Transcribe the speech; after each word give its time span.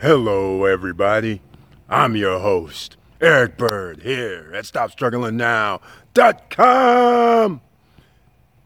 Hello, 0.00 0.64
everybody. 0.64 1.42
I'm 1.86 2.16
your 2.16 2.38
host, 2.38 2.96
Eric 3.20 3.58
Bird, 3.58 4.00
here 4.00 4.50
at 4.54 4.64
StopStrugglingNow.com. 4.64 7.60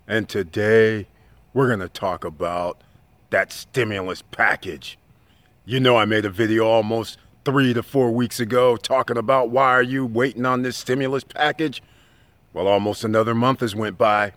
And 0.06 0.28
today, 0.28 1.08
we're 1.52 1.66
going 1.66 1.80
to 1.80 1.88
talk 1.88 2.24
about 2.24 2.80
that 3.30 3.50
stimulus 3.50 4.22
package. 4.22 4.96
You 5.64 5.80
know, 5.80 5.96
I 5.96 6.04
made 6.04 6.24
a 6.24 6.30
video 6.30 6.68
almost 6.68 7.18
three 7.44 7.74
to 7.74 7.82
four 7.82 8.12
weeks 8.12 8.38
ago 8.38 8.76
talking 8.76 9.16
about 9.16 9.50
why 9.50 9.70
are 9.70 9.82
you 9.82 10.06
waiting 10.06 10.46
on 10.46 10.62
this 10.62 10.76
stimulus 10.76 11.24
package? 11.24 11.82
Well, 12.52 12.68
almost 12.68 13.02
another 13.02 13.34
month 13.34 13.58
has 13.58 13.74
went 13.74 13.98
by. 13.98 14.34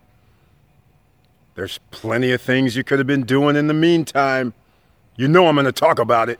There's 1.54 1.79
plenty 1.92 2.32
of 2.32 2.42
things 2.42 2.75
you 2.75 2.84
could 2.84 2.98
have 2.98 3.06
been 3.06 3.24
doing 3.24 3.56
in 3.56 3.68
the 3.68 3.75
meantime. 3.75 4.56
You 5.16 5.28
know 5.28 5.46
I'm 5.46 5.54
going 5.54 5.66
to 5.66 5.71
talk 5.71 6.00
about 6.00 6.29
it. 6.29 6.39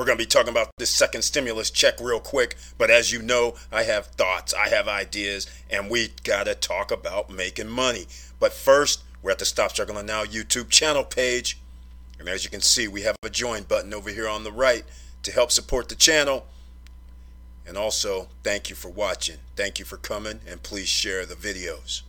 We're 0.00 0.06
going 0.06 0.16
to 0.16 0.24
be 0.24 0.28
talking 0.28 0.48
about 0.48 0.70
this 0.78 0.88
second 0.88 1.20
stimulus 1.20 1.70
check 1.70 2.00
real 2.00 2.20
quick, 2.20 2.56
but 2.78 2.90
as 2.90 3.12
you 3.12 3.20
know, 3.20 3.56
I 3.70 3.82
have 3.82 4.06
thoughts, 4.06 4.54
I 4.54 4.70
have 4.70 4.88
ideas, 4.88 5.46
and 5.68 5.90
we 5.90 6.08
got 6.24 6.44
to 6.44 6.54
talk 6.54 6.90
about 6.90 7.28
making 7.28 7.68
money. 7.68 8.06
But 8.38 8.54
first, 8.54 9.02
we're 9.20 9.32
at 9.32 9.38
the 9.40 9.44
Stop 9.44 9.72
Struggling 9.72 10.06
Now 10.06 10.24
YouTube 10.24 10.70
channel 10.70 11.04
page. 11.04 11.58
And 12.18 12.30
as 12.30 12.44
you 12.44 12.50
can 12.50 12.62
see, 12.62 12.88
we 12.88 13.02
have 13.02 13.14
a 13.22 13.28
join 13.28 13.64
button 13.64 13.92
over 13.92 14.08
here 14.08 14.26
on 14.26 14.42
the 14.42 14.50
right 14.52 14.84
to 15.22 15.32
help 15.32 15.50
support 15.50 15.90
the 15.90 15.94
channel. 15.94 16.46
And 17.66 17.76
also, 17.76 18.28
thank 18.42 18.70
you 18.70 18.76
for 18.76 18.88
watching. 18.88 19.36
Thank 19.54 19.78
you 19.78 19.84
for 19.84 19.98
coming, 19.98 20.40
and 20.48 20.62
please 20.62 20.88
share 20.88 21.26
the 21.26 21.34
videos. 21.34 22.00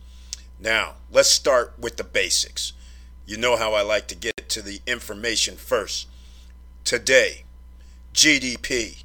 Now, 0.58 0.94
let's 1.10 1.28
start 1.28 1.74
with 1.78 1.98
the 1.98 2.04
basics. 2.04 2.72
You 3.26 3.36
know 3.36 3.56
how 3.56 3.74
I 3.74 3.82
like 3.82 4.08
to 4.08 4.14
get 4.14 4.48
to 4.48 4.62
the 4.62 4.80
information 4.86 5.56
first. 5.56 6.08
Today, 6.84 7.44
GDP 8.14 9.04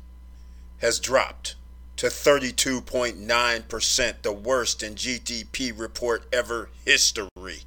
has 0.80 1.00
dropped 1.00 1.55
to 1.95 2.08
32.9%, 2.08 4.22
the 4.22 4.31
worst 4.31 4.83
in 4.83 4.95
GDP 4.95 5.77
report 5.77 6.27
ever 6.31 6.69
history. 6.86 7.64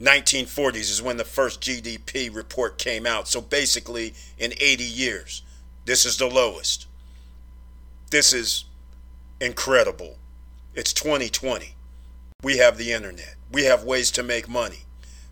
1940s 0.00 0.90
is 0.90 1.00
when 1.00 1.16
the 1.16 1.24
first 1.24 1.62
GDP 1.62 2.34
report 2.34 2.76
came 2.76 3.06
out. 3.06 3.28
So 3.28 3.40
basically, 3.40 4.12
in 4.38 4.52
80 4.60 4.84
years, 4.84 5.42
this 5.86 6.04
is 6.04 6.18
the 6.18 6.26
lowest. 6.26 6.86
This 8.10 8.34
is 8.34 8.64
incredible. 9.40 10.18
It's 10.74 10.92
2020. 10.92 11.74
We 12.42 12.58
have 12.58 12.76
the 12.76 12.92
internet. 12.92 13.36
We 13.50 13.64
have 13.64 13.84
ways 13.84 14.10
to 14.12 14.22
make 14.22 14.48
money. 14.48 14.80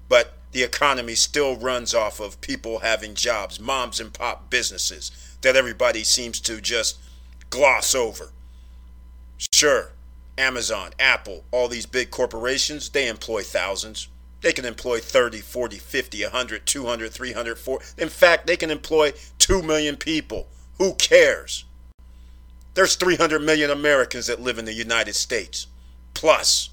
But 0.08 0.32
the 0.54 0.62
economy 0.62 1.16
still 1.16 1.56
runs 1.56 1.92
off 1.92 2.20
of 2.20 2.40
people 2.40 2.78
having 2.78 3.16
jobs, 3.16 3.58
moms 3.58 3.98
and 3.98 4.12
pop 4.12 4.48
businesses 4.50 5.10
that 5.42 5.56
everybody 5.56 6.04
seems 6.04 6.38
to 6.40 6.60
just 6.60 6.96
gloss 7.50 7.92
over. 7.92 8.30
Sure, 9.52 9.90
Amazon, 10.38 10.92
Apple, 11.00 11.42
all 11.50 11.66
these 11.66 11.86
big 11.86 12.12
corporations, 12.12 12.88
they 12.88 13.08
employ 13.08 13.42
thousands. 13.42 14.08
They 14.42 14.52
can 14.52 14.64
employ 14.64 15.00
30, 15.00 15.40
40, 15.40 15.78
50, 15.78 16.22
100, 16.22 16.66
200, 16.66 17.10
300, 17.10 17.58
400. 17.58 18.00
In 18.00 18.08
fact, 18.08 18.46
they 18.46 18.56
can 18.56 18.70
employ 18.70 19.12
2 19.38 19.60
million 19.60 19.96
people. 19.96 20.46
Who 20.78 20.94
cares? 20.94 21.64
There's 22.74 22.94
300 22.94 23.40
million 23.40 23.70
Americans 23.70 24.28
that 24.28 24.40
live 24.40 24.58
in 24.58 24.66
the 24.66 24.72
United 24.72 25.14
States, 25.14 25.66
plus 26.12 26.70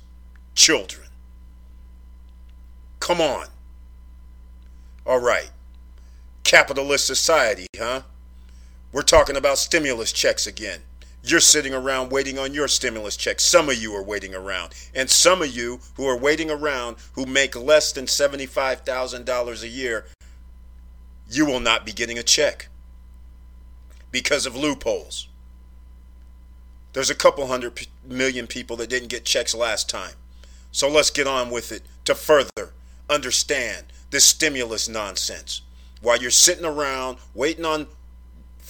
children. 0.54 1.08
Come 3.00 3.20
on. 3.22 3.48
All 5.06 5.20
right. 5.20 5.52
Capitalist 6.44 7.06
society, 7.08 7.68
huh? 7.78 8.02
We're 8.92 9.02
talking 9.02 9.36
about 9.36 9.58
stimulus 9.58 10.12
checks 10.12 10.46
again. 10.46 10.82
You're 11.24 11.40
sitting 11.40 11.74
around 11.74 12.12
waiting 12.12 12.40
on 12.40 12.54
your 12.54 12.68
stimulus 12.68 13.16
check. 13.16 13.40
Some 13.40 13.70
of 13.70 13.76
you 13.76 13.96
are 13.96 14.04
waiting 14.04 14.34
around. 14.34 14.74
And 14.94 15.10
some 15.10 15.42
of 15.42 15.56
you 15.56 15.80
who 15.96 16.08
are 16.08 16.18
waiting 16.18 16.50
around 16.50 16.98
who 17.14 17.26
make 17.26 17.56
less 17.56 17.92
than 17.92 18.06
$75,000 18.06 19.64
a 19.64 19.68
year, 19.68 20.06
you 21.30 21.46
will 21.46 21.60
not 21.60 21.86
be 21.86 21.94
getting 21.94 22.18
a 22.18 22.24
check 22.24 22.70
because 24.12 24.46
of 24.46 24.56
loopholes. 24.56 25.28
There's 26.94 27.10
a 27.10 27.16
couple 27.16 27.48
hundred 27.48 27.88
million 28.06 28.48
people 28.48 28.76
that 28.78 28.90
didn't 28.90 29.10
get 29.10 29.24
checks 29.24 29.56
last 29.56 29.90
time. 29.90 30.16
So 30.72 30.90
let's 30.90 31.10
get 31.10 31.28
on 31.28 31.50
with 31.50 31.72
it 31.72 31.84
to 32.06 32.16
further 32.16 32.74
understand 33.10 33.91
this 34.12 34.26
stimulus 34.26 34.88
nonsense. 34.88 35.62
While 36.02 36.18
you're 36.18 36.32
sitting 36.32 36.66
around 36.66 37.18
waiting 37.34 37.66
on 37.66 37.88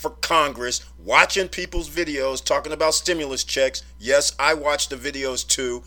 for 0.01 0.09
Congress, 0.09 0.83
watching 1.03 1.47
people's 1.47 1.89
videos 1.89 2.43
talking 2.43 2.71
about 2.71 2.95
stimulus 2.95 3.43
checks. 3.43 3.83
Yes, 3.99 4.33
I 4.39 4.55
watch 4.55 4.87
the 4.87 4.95
videos 4.95 5.47
too, 5.47 5.83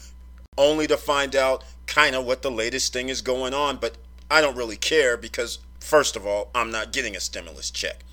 only 0.57 0.87
to 0.87 0.97
find 0.97 1.35
out 1.35 1.65
kind 1.87 2.15
of 2.15 2.25
what 2.25 2.43
the 2.43 2.51
latest 2.51 2.93
thing 2.93 3.09
is 3.09 3.23
going 3.23 3.55
on, 3.55 3.77
but 3.77 3.97
I 4.31 4.41
don't 4.41 4.57
really 4.57 4.77
care 4.77 5.17
because 5.17 5.59
first 5.81 6.15
of 6.15 6.27
all, 6.27 6.51
I'm 6.55 6.71
not 6.71 6.93
getting 6.93 7.17
a 7.17 7.21
stimulus 7.21 7.71
check. 7.71 8.05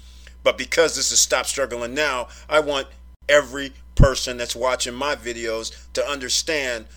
But 0.44 0.58
because 0.58 0.96
this 0.96 1.12
is 1.12 1.20
Stop 1.20 1.46
Struggling 1.46 1.94
Now, 1.94 2.30
I 2.50 2.62
want 2.62 2.88
every 3.30 3.74
person 3.94 4.38
that's 4.38 4.56
watching 4.56 4.96
my 4.96 5.16
videos 5.16 5.72
to 5.94 6.06
understand 6.08 6.88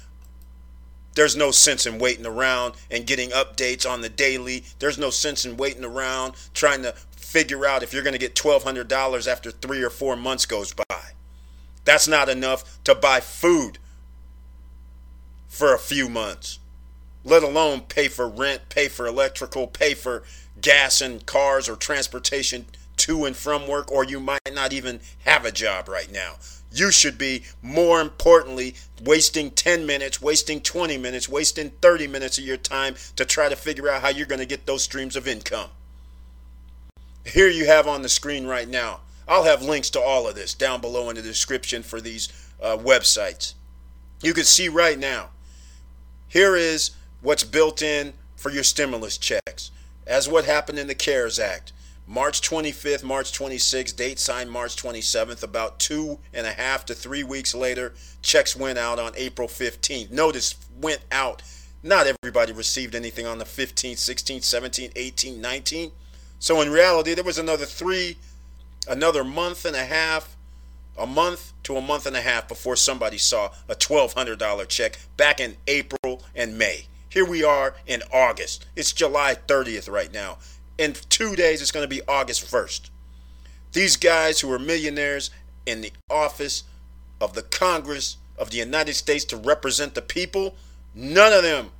there's 1.15 1.37
no 1.37 1.51
sense 1.51 1.87
in 1.87 1.99
waiting 1.99 2.27
around 2.27 2.75
and 2.91 3.07
getting 3.07 3.31
updates 3.31 3.89
on 3.89 4.01
the 4.01 4.09
daily. 4.09 4.65
There's 4.79 4.99
no 4.99 5.11
sense 5.11 5.45
in 5.45 5.57
waiting 5.57 5.85
around 5.85 6.35
trying 6.55 6.83
to 6.83 6.93
figure 7.17 7.67
out 7.67 7.83
if 7.83 7.93
you're 7.93 8.03
going 8.03 8.13
to 8.13 8.19
get 8.19 8.35
$1,200 8.35 9.27
after 9.27 9.51
three 9.51 9.83
or 9.83 9.91
four 9.91 10.17
months 10.17 10.47
goes 10.47 10.73
by. 10.73 10.85
That's 11.85 12.09
not 12.09 12.29
enough 12.29 12.83
to 12.85 12.95
buy 12.95 13.21
food 13.21 13.79
for 15.49 15.75
a 15.75 15.79
few 15.79 16.09
months, 16.09 16.59
let 17.25 17.43
alone 17.43 17.83
pay 17.83 18.09
for 18.09 18.29
rent, 18.29 18.69
pay 18.69 18.89
for 18.89 19.07
electrical, 19.07 19.67
pay 19.67 19.95
for 19.95 20.25
gas 20.61 21.01
and 21.01 21.25
cars 21.27 21.69
or 21.69 21.77
transportation 21.77 22.67
to 22.97 23.25
and 23.25 23.37
from 23.37 23.67
work, 23.67 23.91
or 23.93 24.05
you 24.05 24.19
might 24.21 24.41
not 24.53 24.73
even 24.73 25.01
have 25.25 25.45
a 25.45 25.53
job 25.53 25.89
right 25.89 26.11
now. 26.11 26.35
You 26.75 26.91
should 26.91 27.17
be, 27.17 27.45
more 27.62 28.01
importantly, 28.01 28.75
wasting 29.01 29.53
10 29.53 29.87
minutes, 29.87 30.21
wasting 30.21 30.61
20 30.61 30.99
minutes, 30.99 31.29
wasting 31.29 31.71
30 31.71 32.09
minutes 32.09 32.37
of 32.37 32.45
your 32.45 32.57
time 32.57 32.97
to 33.15 33.25
try 33.25 33.49
to 33.49 33.55
figure 33.55 33.89
out 33.89 34.03
how 34.03 34.09
you're 34.09 34.27
going 34.27 34.41
to 34.41 34.47
get 34.47 34.67
those 34.67 34.83
streams 34.83 35.15
of 35.15 35.29
income. 35.29 35.71
Here 37.25 37.49
you 37.49 37.67
have 37.67 37.87
on 37.87 38.03
the 38.03 38.09
screen 38.09 38.47
right 38.47 38.69
now. 38.69 39.01
I'll 39.29 39.45
have 39.45 39.63
links 39.63 39.89
to 39.91 40.01
all 40.01 40.27
of 40.27 40.34
this 40.34 40.53
down 40.53 40.81
below 40.81 41.09
in 41.11 41.17
the 41.17 41.23
description 41.23 41.84
for 41.84 42.01
these 42.01 42.29
uh, 42.61 42.77
websites. 42.77 43.55
You 44.21 44.34
can 44.34 44.45
see 44.45 44.69
right 44.69 44.99
now. 44.99 45.31
Here 46.27 46.57
is 46.57 46.91
what's 47.22 47.45
built 47.45 47.83
in 47.83 48.15
for 48.34 48.51
your 48.51 48.65
stimulus 48.65 49.16
checks, 49.16 49.71
as 50.09 50.28
what 50.28 50.45
happened 50.45 50.81
in 50.81 50.89
the 50.89 50.95
CARES 50.97 51.39
Act. 51.39 51.72
March 52.06 52.42
25th, 52.42 53.03
March 53.03 53.33
26th, 53.33 53.97
date 53.97 54.18
signed 54.18 54.51
March 54.51 54.77
27th. 54.77 55.42
About 55.42 55.78
two 55.78 56.18
and 56.34 56.47
a 56.47 56.53
half 56.53 56.84
to 56.86 56.95
three 56.95 57.22
weeks 57.22 57.54
later, 57.54 57.95
checks 58.21 58.54
went 58.54 58.78
out 58.78 58.98
on 58.98 59.12
April 59.16 59.48
15th. 59.48 60.10
Notice 60.10 60.54
went 60.80 61.01
out. 61.10 61.42
Not 61.83 62.06
everybody 62.06 62.53
received 62.53 62.95
anything 62.95 63.27
on 63.27 63.39
the 63.39 63.45
15th, 63.45 63.95
16th, 63.95 64.41
17th, 64.41 64.92
18th, 64.95 65.41
19th. 65.41 65.92
So 66.39 66.60
in 66.60 66.71
reality, 66.71 67.15
there 67.15 67.24
was 67.24 67.39
another 67.39 67.65
three, 67.65 68.18
another 68.86 69.24
month 69.24 69.65
and 69.65 69.77
a 69.77 69.84
half, 69.84 70.36
a 70.98 71.07
month 71.07 71.53
to 71.65 71.77
a 71.77 71.80
month 71.80 72.04
and 72.07 72.16
a 72.16 72.21
half 72.21 72.48
before 72.48 72.77
somebody 72.77 73.16
saw 73.16 73.50
a 73.68 73.74
$1,200 73.74 74.68
check 74.68 74.98
back 75.16 75.41
in 75.41 75.57
April 75.66 76.22
and 76.34 76.59
May. 76.59 76.86
Here 77.09 77.24
we 77.24 77.45
are 77.45 77.77
in 77.86 78.03
August. 78.12 78.66
It's 78.74 78.92
July 78.92 79.36
30th 79.47 79.89
right 79.91 80.12
now. 80.12 80.39
In 80.76 80.94
two 81.09 81.36
days, 81.36 81.62
it's 81.62 81.71
going 81.71 81.84
to 81.84 81.94
be 81.94 82.03
August 82.09 82.44
1st. 82.50 82.91
These 83.72 83.97
guys 83.97 84.41
who 84.41 84.53
are 84.53 84.59
millionaires 84.59 85.30
in 85.66 85.80
the 85.80 85.92
office 86.10 86.65
of 87.21 87.34
the 87.34 87.42
Congress 87.42 88.16
of 88.38 88.50
the 88.50 88.59
United 88.59 88.94
States 88.94 89.24
to 89.26 89.36
represent 89.36 89.94
the 89.94 90.03
people, 90.03 90.56
none 90.94 91.32
of 91.32 91.42
them 91.42 91.71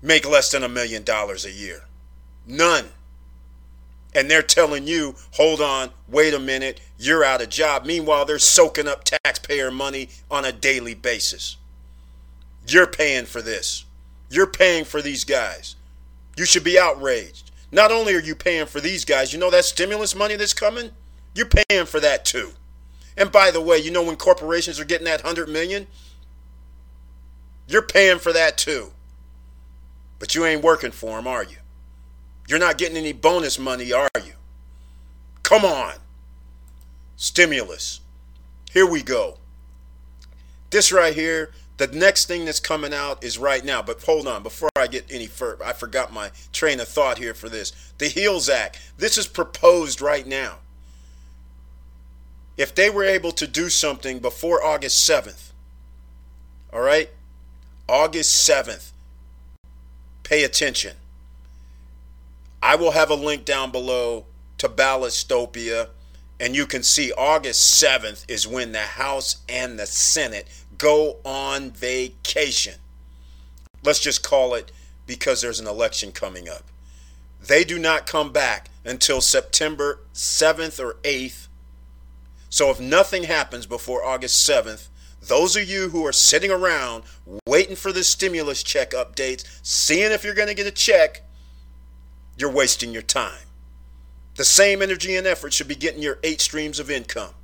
make 0.00 0.28
less 0.28 0.50
than 0.50 0.62
a 0.62 0.68
million 0.68 1.02
dollars 1.02 1.44
a 1.44 1.50
year. 1.52 1.84
None. 2.46 2.86
And 4.14 4.30
they're 4.30 4.42
telling 4.42 4.86
you, 4.86 5.14
hold 5.32 5.60
on, 5.60 5.90
wait 6.08 6.32
a 6.32 6.38
minute, 6.38 6.80
you're 6.98 7.24
out 7.24 7.42
of 7.42 7.50
job. 7.50 7.84
Meanwhile, 7.84 8.24
they're 8.24 8.38
soaking 8.38 8.88
up 8.88 9.04
taxpayer 9.04 9.70
money 9.70 10.08
on 10.30 10.44
a 10.44 10.52
daily 10.52 10.94
basis. 10.94 11.56
You're 12.66 12.86
paying 12.86 13.26
for 13.26 13.42
this. 13.42 13.84
You're 14.30 14.46
paying 14.46 14.84
for 14.84 15.02
these 15.02 15.24
guys. 15.24 15.76
You 16.38 16.44
should 16.44 16.62
be 16.62 16.78
outraged. 16.78 17.50
Not 17.72 17.90
only 17.90 18.14
are 18.14 18.20
you 18.20 18.36
paying 18.36 18.66
for 18.66 18.80
these 18.80 19.04
guys, 19.04 19.32
you 19.32 19.40
know 19.40 19.50
that 19.50 19.64
stimulus 19.64 20.14
money 20.14 20.36
that's 20.36 20.54
coming? 20.54 20.92
You're 21.34 21.50
paying 21.68 21.84
for 21.84 21.98
that 21.98 22.24
too. 22.24 22.52
And 23.16 23.32
by 23.32 23.50
the 23.50 23.60
way, 23.60 23.78
you 23.78 23.90
know 23.90 24.04
when 24.04 24.14
corporations 24.14 24.78
are 24.78 24.84
getting 24.84 25.06
that 25.06 25.24
100 25.24 25.48
million? 25.48 25.88
You're 27.66 27.82
paying 27.82 28.20
for 28.20 28.32
that 28.32 28.56
too. 28.56 28.92
But 30.20 30.36
you 30.36 30.44
ain't 30.44 30.62
working 30.62 30.92
for 30.92 31.16
them, 31.16 31.26
are 31.26 31.42
you? 31.42 31.56
You're 32.46 32.60
not 32.60 32.78
getting 32.78 32.96
any 32.96 33.12
bonus 33.12 33.58
money, 33.58 33.92
are 33.92 34.08
you? 34.24 34.34
Come 35.42 35.64
on. 35.64 35.94
Stimulus. 37.16 38.00
Here 38.70 38.86
we 38.88 39.02
go. 39.02 39.38
This 40.70 40.92
right 40.92 41.14
here, 41.14 41.50
the 41.78 41.86
next 41.86 42.26
thing 42.26 42.44
that's 42.44 42.60
coming 42.60 42.92
out 42.92 43.22
is 43.24 43.38
right 43.38 43.64
now. 43.64 43.82
But 43.82 44.02
hold 44.02 44.26
on, 44.26 44.42
before 44.42 44.68
I 44.76 44.88
get 44.88 45.06
any 45.10 45.26
further, 45.26 45.64
I 45.64 45.72
forgot 45.72 46.12
my 46.12 46.30
train 46.52 46.80
of 46.80 46.88
thought 46.88 47.18
here 47.18 47.34
for 47.34 47.48
this. 47.48 47.72
The 47.98 48.08
HEALS 48.08 48.48
Act. 48.48 48.78
This 48.98 49.16
is 49.16 49.26
proposed 49.26 50.00
right 50.00 50.26
now. 50.26 50.56
If 52.56 52.74
they 52.74 52.90
were 52.90 53.04
able 53.04 53.30
to 53.32 53.46
do 53.46 53.68
something 53.68 54.18
before 54.18 54.64
August 54.64 55.08
7th, 55.08 55.52
all 56.72 56.80
right? 56.80 57.10
August 57.88 58.48
7th, 58.48 58.90
pay 60.24 60.42
attention. 60.42 60.96
I 62.60 62.74
will 62.74 62.90
have 62.90 63.10
a 63.10 63.14
link 63.14 63.44
down 63.44 63.70
below 63.70 64.26
to 64.58 64.68
Ballotpedia, 64.68 65.90
and 66.40 66.56
you 66.56 66.66
can 66.66 66.82
see 66.82 67.12
August 67.12 67.80
7th 67.82 68.24
is 68.28 68.48
when 68.48 68.72
the 68.72 68.80
House 68.80 69.36
and 69.48 69.78
the 69.78 69.86
Senate 69.86 70.48
go 70.78 71.18
on 71.24 71.70
vacation. 71.72 72.74
Let's 73.82 74.00
just 74.00 74.22
call 74.22 74.54
it 74.54 74.72
because 75.06 75.40
there's 75.42 75.60
an 75.60 75.66
election 75.66 76.12
coming 76.12 76.48
up. 76.48 76.64
They 77.40 77.64
do 77.64 77.78
not 77.78 78.06
come 78.06 78.32
back 78.32 78.70
until 78.84 79.20
September 79.20 80.00
7th 80.14 80.82
or 80.82 80.94
8th. 81.02 81.48
So 82.50 82.70
if 82.70 82.80
nothing 82.80 83.24
happens 83.24 83.66
before 83.66 84.04
August 84.04 84.48
7th, 84.48 84.88
those 85.20 85.56
of 85.56 85.68
you 85.68 85.90
who 85.90 86.06
are 86.06 86.12
sitting 86.12 86.50
around 86.50 87.04
waiting 87.46 87.76
for 87.76 87.92
the 87.92 88.04
stimulus 88.04 88.62
check 88.62 88.90
updates, 88.92 89.44
seeing 89.62 90.12
if 90.12 90.24
you're 90.24 90.34
going 90.34 90.48
to 90.48 90.54
get 90.54 90.66
a 90.66 90.72
check, 90.72 91.22
you're 92.36 92.50
wasting 92.50 92.92
your 92.92 93.02
time. 93.02 93.46
The 94.36 94.44
same 94.44 94.80
energy 94.82 95.16
and 95.16 95.26
effort 95.26 95.52
should 95.52 95.68
be 95.68 95.74
getting 95.74 96.02
your 96.02 96.18
eight 96.22 96.40
streams 96.40 96.78
of 96.78 96.90
income. 96.90 97.34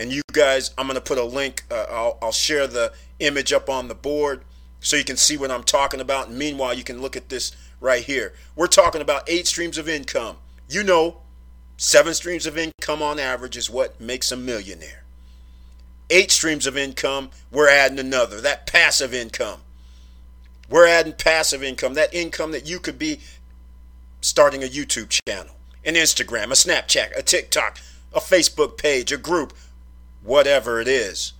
And 0.00 0.12
you 0.12 0.22
guys, 0.32 0.70
I'm 0.78 0.86
going 0.86 0.94
to 0.96 1.00
put 1.00 1.18
a 1.18 1.24
link, 1.24 1.64
uh, 1.70 1.86
I'll, 1.90 2.18
I'll 2.22 2.32
share 2.32 2.66
the 2.66 2.92
image 3.18 3.52
up 3.52 3.68
on 3.68 3.88
the 3.88 3.94
board 3.94 4.42
so 4.80 4.96
you 4.96 5.04
can 5.04 5.16
see 5.16 5.36
what 5.36 5.50
I'm 5.50 5.62
talking 5.62 6.00
about. 6.00 6.28
And 6.28 6.38
meanwhile, 6.38 6.72
you 6.72 6.84
can 6.84 7.02
look 7.02 7.16
at 7.16 7.28
this 7.28 7.54
right 7.80 8.02
here. 8.02 8.32
We're 8.56 8.66
talking 8.66 9.02
about 9.02 9.28
eight 9.28 9.46
streams 9.46 9.78
of 9.78 9.88
income. 9.88 10.38
You 10.68 10.82
know, 10.82 11.18
seven 11.76 12.14
streams 12.14 12.46
of 12.46 12.56
income 12.56 13.02
on 13.02 13.18
average 13.18 13.56
is 13.56 13.68
what 13.68 14.00
makes 14.00 14.32
a 14.32 14.36
millionaire 14.36 15.00
eight 16.10 16.30
streams 16.30 16.66
of 16.66 16.76
income, 16.76 17.30
we're 17.50 17.70
adding 17.70 17.98
another. 17.98 18.40
That 18.40 18.66
passive 18.66 19.14
income. 19.14 19.60
We're 20.68 20.86
adding 20.86 21.14
passive 21.14 21.62
income, 21.62 21.94
that 21.94 22.12
income 22.14 22.52
that 22.52 22.68
you 22.68 22.78
could 22.78 22.98
be 22.98 23.20
starting 24.20 24.62
a 24.62 24.66
YouTube 24.68 25.08
channel, 25.26 25.54
an 25.84 25.94
Instagram, 25.94 26.44
a 26.44 26.48
Snapchat, 26.50 27.16
a 27.16 27.22
TikTok, 27.22 27.78
a 28.12 28.20
Facebook 28.20 28.76
page, 28.76 29.10
a 29.10 29.16
group, 29.16 29.52
whatever 30.22 30.80
it 30.80 30.88
is. 30.88 31.32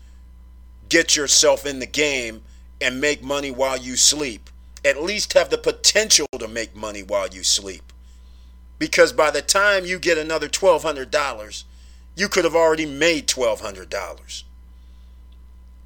Get 0.89 1.17
yourself 1.17 1.67
in 1.67 1.79
the 1.79 1.87
game 1.87 2.43
and 2.81 3.01
make 3.01 3.23
money 3.23 3.51
while 3.51 3.77
you 3.77 3.97
sleep. 3.97 4.51
At 4.85 5.03
least 5.03 5.35
have 5.35 5.51
the 5.51 5.59
potential 5.59 6.27
to 6.39 6.49
make 6.49 6.75
money 6.75 7.03
while 7.03 7.29
you 7.29 7.43
sleep. 7.43 7.93
Because 8.79 9.13
by 9.13 9.31
the 9.31 9.43
time 9.43 9.85
you 9.85 9.99
get 9.99 10.17
another 10.17 10.49
$1,200, 10.49 11.65
you 12.17 12.29
could 12.29 12.45
have 12.45 12.57
already 12.57 12.87
made 12.87 13.29
$1,200. 13.29 14.43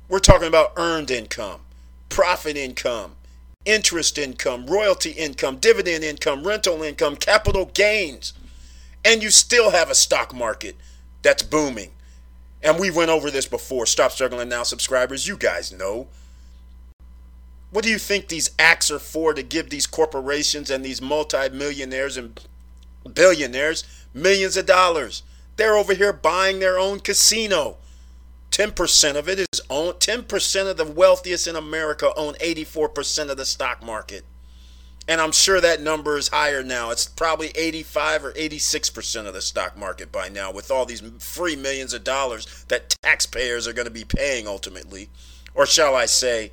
We're 0.08 0.18
talking 0.20 0.48
about 0.48 0.72
earned 0.76 1.10
income, 1.10 1.60
profit 2.08 2.56
income, 2.56 3.16
interest 3.64 4.18
income, 4.18 4.66
royalty 4.66 5.10
income, 5.10 5.56
dividend 5.56 6.04
income, 6.04 6.46
rental 6.46 6.82
income, 6.82 7.16
capital 7.16 7.66
gains. 7.74 8.32
And 9.04 9.22
you 9.22 9.30
still 9.30 9.70
have 9.70 9.90
a 9.90 9.94
stock 9.94 10.34
market 10.34 10.76
that's 11.22 11.42
booming. 11.42 11.90
And 12.64 12.80
we 12.80 12.90
went 12.90 13.10
over 13.10 13.30
this 13.30 13.46
before. 13.46 13.84
Stop 13.84 14.10
struggling 14.10 14.48
now, 14.48 14.62
subscribers. 14.62 15.28
You 15.28 15.36
guys 15.36 15.70
know. 15.70 16.08
What 17.70 17.84
do 17.84 17.90
you 17.90 17.98
think 17.98 18.28
these 18.28 18.50
acts 18.58 18.90
are 18.90 18.98
for 18.98 19.34
to 19.34 19.42
give 19.42 19.68
these 19.68 19.86
corporations 19.86 20.70
and 20.70 20.82
these 20.82 21.02
multimillionaires 21.02 22.16
and 22.16 22.40
billionaires 23.12 23.84
millions 24.14 24.56
of 24.56 24.64
dollars? 24.64 25.22
They're 25.56 25.76
over 25.76 25.92
here 25.92 26.12
buying 26.12 26.60
their 26.60 26.78
own 26.78 27.00
casino. 27.00 27.76
10% 28.50 29.16
of 29.16 29.28
it 29.28 29.40
is 29.40 29.60
owned, 29.68 29.98
10% 29.98 30.70
of 30.70 30.76
the 30.76 30.84
wealthiest 30.84 31.46
in 31.46 31.56
America 31.56 32.12
own 32.16 32.34
84% 32.34 33.28
of 33.28 33.36
the 33.36 33.44
stock 33.44 33.82
market. 33.82 34.24
And 35.06 35.20
I'm 35.20 35.32
sure 35.32 35.60
that 35.60 35.82
number 35.82 36.16
is 36.16 36.28
higher 36.28 36.62
now. 36.62 36.90
It's 36.90 37.06
probably 37.06 37.48
85 37.48 38.24
or 38.24 38.32
86% 38.32 39.26
of 39.26 39.34
the 39.34 39.42
stock 39.42 39.76
market 39.76 40.10
by 40.10 40.28
now, 40.28 40.50
with 40.50 40.70
all 40.70 40.86
these 40.86 41.02
free 41.18 41.56
millions 41.56 41.92
of 41.92 42.04
dollars 42.04 42.64
that 42.68 42.96
taxpayers 43.02 43.68
are 43.68 43.74
going 43.74 43.86
to 43.86 43.90
be 43.90 44.04
paying 44.04 44.48
ultimately. 44.48 45.10
Or 45.54 45.66
shall 45.66 45.94
I 45.94 46.06
say, 46.06 46.52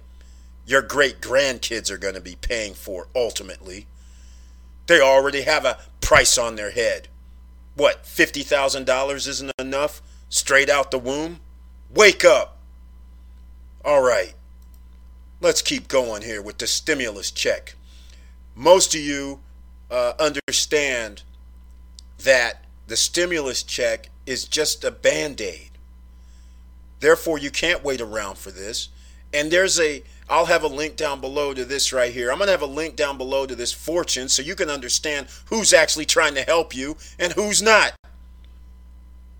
your 0.65 0.81
great 0.81 1.21
grandkids 1.21 1.89
are 1.89 1.98
going 1.98 2.13
to 2.13 2.21
be 2.21 2.36
paying 2.39 2.74
for 2.74 3.07
ultimately. 3.15 3.88
They 4.88 5.00
already 5.00 5.44
have 5.44 5.63
a 5.63 5.80
price 6.01 6.38
on 6.38 6.56
their 6.56 6.71
head. 6.71 7.07
What, 7.75 8.03
$50,000 8.03 9.27
isn't 9.27 9.51
enough? 9.57 10.01
Straight 10.30 10.69
out 10.69 10.92
the 10.92 11.00
womb? 11.00 11.39
Wake 11.94 12.25
up! 12.25 12.57
All 13.83 14.01
right, 14.01 14.36
let's 15.39 15.62
keep 15.62 15.88
going 15.88 16.22
here 16.22 16.41
with 16.41 16.60
the 16.60 16.67
stimulus 16.67 17.31
check. 17.31 17.75
Most 18.55 18.93
of 18.93 19.01
you 19.01 19.39
uh, 19.89 20.13
understand 20.20 21.24
that 22.24 22.65
the 22.88 22.98
stimulus 22.98 23.63
check 23.63 24.10
is 24.25 24.46
just 24.46 24.84
a 24.84 24.91
band 24.91 25.41
aid. 25.41 25.72
Therefore, 27.00 27.38
you 27.38 27.50
can't 27.50 27.84
wait 27.84 28.01
around 28.01 28.38
for 28.38 28.51
this. 28.51 28.89
And 29.34 29.50
there's 29.50 29.79
a, 29.79 30.03
I'll 30.29 30.46
have 30.46 30.63
a 30.63 30.67
link 30.67 30.96
down 30.96 31.22
below 31.22 31.53
to 31.53 31.65
this 31.65 31.93
right 31.93 32.13
here. 32.13 32.31
I'm 32.31 32.38
going 32.38 32.48
to 32.48 32.51
have 32.51 32.62
a 32.62 32.65
link 32.65 32.96
down 32.96 33.17
below 33.17 33.46
to 33.46 33.55
this 33.55 33.72
fortune 33.72 34.29
so 34.29 34.41
you 34.41 34.55
can 34.55 34.70
understand 34.70 35.27
who's 35.46 35.74
actually 35.74 36.05
trying 36.05 36.36
to 36.36 36.43
help 36.43 36.75
you 36.75 36.98
and 37.17 37.34
who's 37.34 37.62
not. 37.62 37.93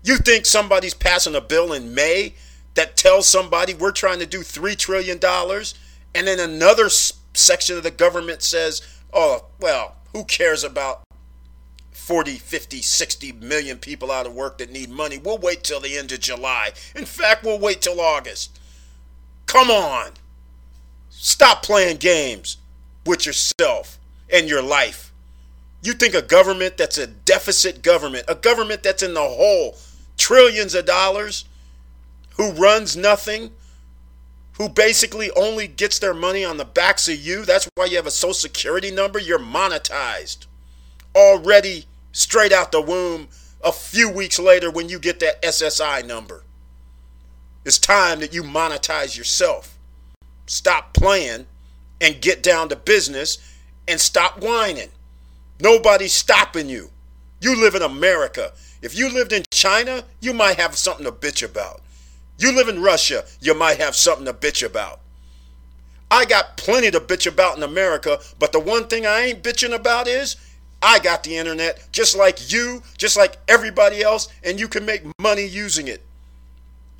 You 0.02 0.16
think 0.16 0.46
somebody's 0.46 0.94
passing 0.94 1.34
a 1.34 1.40
bill 1.40 1.72
in 1.72 1.94
May 1.94 2.34
that 2.74 2.96
tells 2.96 3.26
somebody 3.26 3.74
we're 3.74 3.92
trying 3.92 4.18
to 4.18 4.26
do 4.26 4.40
$3 4.40 4.76
trillion, 4.76 5.20
and 6.14 6.26
then 6.26 6.40
another 6.40 6.88
section 6.88 7.76
of 7.76 7.82
the 7.82 7.90
government 7.90 8.42
says, 8.42 8.82
oh, 9.12 9.46
well, 9.60 9.96
who 10.12 10.24
cares 10.24 10.64
about 10.64 11.02
40, 11.92 12.32
50, 12.32 12.82
60 12.82 13.32
million 13.32 13.78
people 13.78 14.10
out 14.10 14.26
of 14.26 14.34
work 14.34 14.58
that 14.58 14.70
need 14.70 14.90
money? 14.90 15.18
We'll 15.18 15.38
wait 15.38 15.62
till 15.64 15.80
the 15.80 15.96
end 15.96 16.12
of 16.12 16.20
July. 16.20 16.72
In 16.94 17.04
fact, 17.04 17.44
we'll 17.44 17.58
wait 17.58 17.82
till 17.82 18.00
August. 18.00 18.58
Come 19.46 19.70
on. 19.70 20.12
Stop 21.10 21.62
playing 21.62 21.98
games 21.98 22.56
with 23.06 23.26
yourself 23.26 23.98
and 24.32 24.48
your 24.48 24.62
life. 24.62 25.12
You 25.82 25.92
think 25.94 26.14
a 26.14 26.22
government 26.22 26.76
that's 26.76 26.98
a 26.98 27.06
deficit 27.06 27.82
government, 27.82 28.24
a 28.28 28.34
government 28.34 28.82
that's 28.82 29.02
in 29.02 29.14
the 29.14 29.20
hole, 29.20 29.76
trillions 30.16 30.74
of 30.74 30.86
dollars, 30.86 31.44
who 32.36 32.52
runs 32.52 32.96
nothing, 32.96 33.50
who 34.54 34.68
basically 34.68 35.30
only 35.32 35.66
gets 35.66 35.98
their 35.98 36.14
money 36.14 36.44
on 36.44 36.56
the 36.56 36.64
backs 36.64 37.08
of 37.08 37.16
you. 37.16 37.44
That's 37.44 37.68
why 37.74 37.86
you 37.86 37.96
have 37.96 38.06
a 38.06 38.10
social 38.10 38.34
security 38.34 38.90
number. 38.90 39.18
You're 39.18 39.38
monetized 39.38 40.46
already 41.14 41.86
straight 42.12 42.52
out 42.52 42.72
the 42.72 42.80
womb 42.80 43.28
a 43.64 43.72
few 43.72 44.10
weeks 44.10 44.38
later 44.38 44.70
when 44.70 44.88
you 44.88 44.98
get 44.98 45.20
that 45.20 45.42
SSI 45.42 46.06
number. 46.06 46.44
It's 47.64 47.78
time 47.78 48.20
that 48.20 48.34
you 48.34 48.42
monetize 48.42 49.16
yourself. 49.16 49.78
Stop 50.46 50.92
playing 50.94 51.46
and 52.00 52.20
get 52.20 52.42
down 52.42 52.68
to 52.68 52.76
business 52.76 53.38
and 53.86 54.00
stop 54.00 54.42
whining. 54.42 54.88
Nobody's 55.60 56.12
stopping 56.12 56.68
you. 56.68 56.90
You 57.40 57.60
live 57.60 57.74
in 57.74 57.82
America. 57.82 58.52
If 58.82 58.96
you 58.96 59.12
lived 59.12 59.32
in 59.32 59.44
China, 59.52 60.04
you 60.20 60.32
might 60.32 60.58
have 60.58 60.76
something 60.76 61.04
to 61.04 61.12
bitch 61.12 61.44
about. 61.44 61.80
You 62.42 62.50
live 62.50 62.68
in 62.68 62.82
Russia, 62.82 63.24
you 63.40 63.54
might 63.54 63.78
have 63.78 63.94
something 63.94 64.26
to 64.26 64.32
bitch 64.32 64.66
about. 64.66 64.98
I 66.10 66.24
got 66.24 66.56
plenty 66.56 66.90
to 66.90 66.98
bitch 66.98 67.24
about 67.24 67.56
in 67.56 67.62
America, 67.62 68.18
but 68.40 68.50
the 68.50 68.58
one 68.58 68.88
thing 68.88 69.06
I 69.06 69.20
ain't 69.20 69.44
bitching 69.44 69.72
about 69.72 70.08
is 70.08 70.34
I 70.82 70.98
got 70.98 71.22
the 71.22 71.36
internet 71.36 71.86
just 71.92 72.16
like 72.16 72.52
you, 72.52 72.82
just 72.98 73.16
like 73.16 73.36
everybody 73.46 74.02
else, 74.02 74.28
and 74.42 74.58
you 74.58 74.66
can 74.66 74.84
make 74.84 75.04
money 75.20 75.46
using 75.46 75.86
it. 75.86 76.02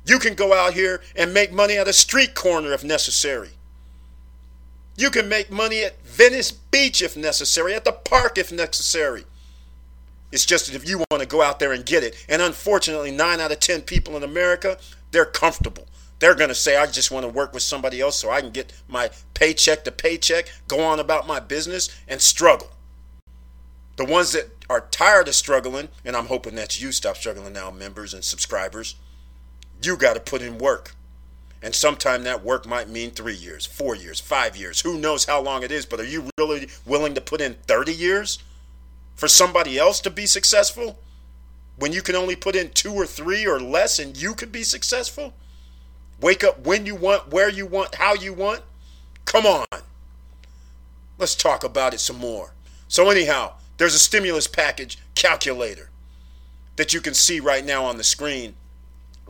You 0.05 0.17
can 0.17 0.33
go 0.33 0.53
out 0.53 0.75
here 0.75 1.01
and 1.13 1.33
make 1.33 1.51
money 1.51 1.75
at 1.75 1.89
a 1.89 1.93
street 1.93 2.35
corner 2.35 2.71
if 2.71 2.85
necessary. 2.85 3.49
You 4.95 5.09
can 5.09 5.27
make 5.27 5.51
money 5.51 5.83
at 5.83 6.01
Venice 6.05 6.53
Beach 6.53 7.01
if 7.01 7.17
necessary, 7.17 7.73
at 7.73 7.83
the 7.83 7.91
park 7.91 8.37
if 8.37 8.49
necessary. 8.49 9.25
It's 10.33 10.47
just 10.47 10.65
that 10.65 10.75
if 10.75 10.89
you 10.89 10.97
want 11.11 11.21
to 11.21 11.27
go 11.27 11.43
out 11.43 11.59
there 11.59 11.73
and 11.73 11.85
get 11.85 12.03
it, 12.03 12.25
and 12.27 12.41
unfortunately, 12.41 13.11
nine 13.11 13.39
out 13.39 13.51
of 13.51 13.59
10 13.59 13.83
people 13.83 14.17
in 14.17 14.23
America, 14.23 14.79
they're 15.11 15.25
comfortable. 15.25 15.85
They're 16.17 16.33
going 16.33 16.49
to 16.49 16.55
say, 16.55 16.75
I 16.75 16.87
just 16.87 17.11
want 17.11 17.23
to 17.23 17.31
work 17.31 17.53
with 17.53 17.61
somebody 17.61 18.01
else 18.01 18.17
so 18.17 18.31
I 18.31 18.41
can 18.41 18.49
get 18.49 18.73
my 18.87 19.11
paycheck 19.35 19.83
to 19.83 19.91
paycheck, 19.91 20.51
go 20.67 20.79
on 20.79 20.99
about 20.99 21.27
my 21.27 21.39
business, 21.39 21.95
and 22.07 22.19
struggle. 22.19 22.71
The 23.97 24.05
ones 24.05 24.31
that 24.31 24.49
are 24.71 24.87
tired 24.89 25.27
of 25.27 25.35
struggling, 25.35 25.89
and 26.03 26.15
I'm 26.15 26.25
hoping 26.25 26.55
that 26.55 26.81
you 26.81 26.91
stop 26.91 27.15
struggling 27.15 27.53
now, 27.53 27.69
members 27.69 28.15
and 28.15 28.23
subscribers, 28.23 28.95
you 29.83 29.95
got 29.97 30.15
to 30.15 30.19
put 30.19 30.41
in 30.41 30.57
work. 30.57 30.95
And 31.61 31.75
sometime 31.75 32.23
that 32.23 32.43
work 32.43 32.65
might 32.65 32.89
mean 32.89 33.11
three 33.11 33.35
years, 33.35 33.67
four 33.67 33.95
years, 33.95 34.19
five 34.19 34.57
years. 34.57 34.81
Who 34.81 34.97
knows 34.97 35.25
how 35.25 35.41
long 35.41 35.61
it 35.61 35.71
is, 35.71 35.85
but 35.85 35.99
are 35.99 36.05
you 36.05 36.27
really 36.39 36.69
willing 36.87 37.13
to 37.13 37.21
put 37.21 37.39
in 37.39 37.53
30 37.67 37.93
years 37.93 38.39
for 39.15 39.27
somebody 39.27 39.77
else 39.77 39.99
to 40.01 40.09
be 40.09 40.25
successful? 40.25 40.99
When 41.77 41.91
you 41.91 42.01
can 42.01 42.15
only 42.15 42.35
put 42.35 42.55
in 42.55 42.69
two 42.69 42.93
or 42.93 43.05
three 43.05 43.45
or 43.45 43.59
less 43.59 43.99
and 43.99 44.15
you 44.15 44.35
could 44.35 44.51
be 44.51 44.63
successful? 44.63 45.33
Wake 46.21 46.43
up 46.43 46.65
when 46.65 46.85
you 46.85 46.95
want, 46.95 47.29
where 47.29 47.49
you 47.49 47.65
want, 47.65 47.95
how 47.95 48.13
you 48.13 48.33
want? 48.33 48.61
Come 49.25 49.45
on. 49.45 49.65
Let's 51.17 51.35
talk 51.35 51.63
about 51.63 51.93
it 51.93 51.99
some 51.99 52.17
more. 52.17 52.53
So, 52.87 53.09
anyhow, 53.09 53.53
there's 53.77 53.95
a 53.95 53.99
stimulus 53.99 54.47
package 54.47 54.97
calculator 55.15 55.89
that 56.75 56.93
you 56.93 57.01
can 57.01 57.13
see 57.13 57.39
right 57.39 57.65
now 57.65 57.85
on 57.85 57.97
the 57.97 58.03
screen. 58.03 58.55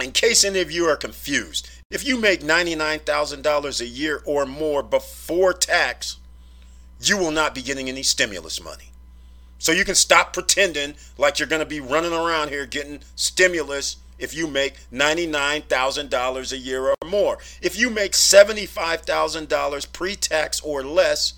In 0.01 0.11
case 0.11 0.43
any 0.43 0.59
of 0.59 0.71
you 0.71 0.85
are 0.85 0.95
confused, 0.95 1.69
if 1.89 2.05
you 2.05 2.19
make 2.19 2.41
$99,000 2.41 3.81
a 3.81 3.85
year 3.85 4.21
or 4.25 4.45
more 4.45 4.81
before 4.81 5.53
tax, 5.53 6.17
you 6.99 7.17
will 7.17 7.31
not 7.31 7.53
be 7.53 7.61
getting 7.61 7.89
any 7.89 8.03
stimulus 8.03 8.63
money. 8.63 8.92
So 9.63 9.71
you 9.71 9.85
can 9.85 9.95
stop 9.95 10.33
pretending 10.33 10.95
like 11.17 11.39
you're 11.39 11.47
going 11.47 11.61
to 11.61 11.65
be 11.65 11.79
running 11.79 12.11
around 12.11 12.49
here 12.49 12.65
getting 12.65 12.99
stimulus 13.15 13.95
if 14.19 14.35
you 14.35 14.45
make 14.45 14.75
$99,000 14.91 16.51
a 16.51 16.57
year 16.57 16.89
or 16.89 16.95
more. 17.07 17.37
If 17.61 17.79
you 17.79 17.89
make 17.89 18.11
$75,000 18.11 19.93
pre 19.93 20.15
tax 20.17 20.59
or 20.59 20.83
less, 20.83 21.35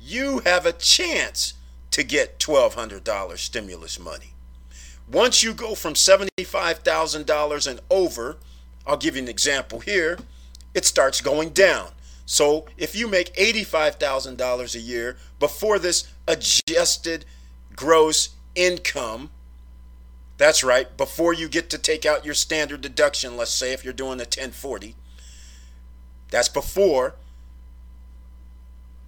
you 0.00 0.38
have 0.44 0.66
a 0.66 0.72
chance 0.72 1.54
to 1.90 2.04
get 2.04 2.38
$1,200 2.38 3.38
stimulus 3.38 3.98
money. 3.98 4.34
Once 5.10 5.42
you 5.42 5.52
go 5.52 5.74
from 5.74 5.94
$75,000 5.94 7.66
and 7.68 7.80
over, 7.90 8.36
I'll 8.86 8.96
give 8.96 9.16
you 9.16 9.22
an 9.22 9.28
example 9.28 9.80
here, 9.80 10.16
it 10.74 10.84
starts 10.84 11.20
going 11.20 11.48
down. 11.48 11.88
So 12.26 12.66
if 12.76 12.96
you 12.96 13.06
make 13.06 13.34
$85,000 13.36 14.74
a 14.74 14.80
year 14.80 15.16
before 15.38 15.78
this 15.78 16.12
adjusted 16.26 17.24
gross 17.74 18.30
income, 18.56 19.30
that's 20.36 20.64
right, 20.64 20.94
before 20.96 21.32
you 21.32 21.48
get 21.48 21.70
to 21.70 21.78
take 21.78 22.04
out 22.04 22.24
your 22.24 22.34
standard 22.34 22.80
deduction, 22.80 23.36
let's 23.36 23.52
say 23.52 23.72
if 23.72 23.84
you're 23.84 23.94
doing 23.94 24.18
a 24.18 24.24
1040, 24.24 24.96
that's 26.30 26.48
before 26.48 27.14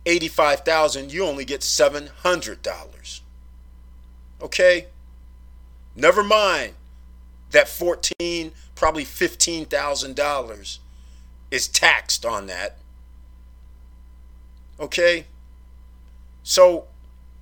85,000, 0.06 1.12
you 1.12 1.25
only 1.25 1.44
get 1.44 1.60
$700. 1.62 3.20
Okay? 4.40 4.87
Never 5.96 6.22
mind 6.22 6.75
that 7.50 7.68
14, 7.68 8.52
probably 8.76 9.04
$15,000 9.04 10.78
is 11.50 11.68
taxed 11.68 12.25
on 12.25 12.46
that. 12.46 12.78
Okay? 14.80 15.26
So, 16.42 16.87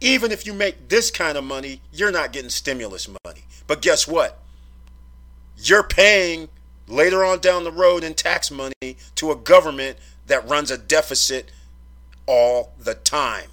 even 0.01 0.31
if 0.33 0.47
you 0.47 0.53
make 0.53 0.89
this 0.89 1.11
kind 1.11 1.39
of 1.39 1.45
money, 1.45 1.81
you're 1.93 2.13
not 2.13 2.33
getting 2.33 2.51
stimulus 2.51 3.09
money. 3.25 3.45
But 3.67 3.83
guess 3.83 4.07
what? 4.07 4.39
You're 5.57 5.83
paying 5.83 6.49
later 6.87 7.25
on 7.25 7.39
down 7.39 7.65
the 7.65 7.73
road 7.73 8.05
in 8.05 8.15
tax 8.15 8.51
money 8.51 8.97
to 9.17 9.31
a 9.31 9.37
government 9.37 9.99
that 10.27 10.49
runs 10.49 10.71
a 10.71 10.79
deficit 10.79 11.51
all 12.27 12.73
the 12.79 12.95
time. 12.95 13.51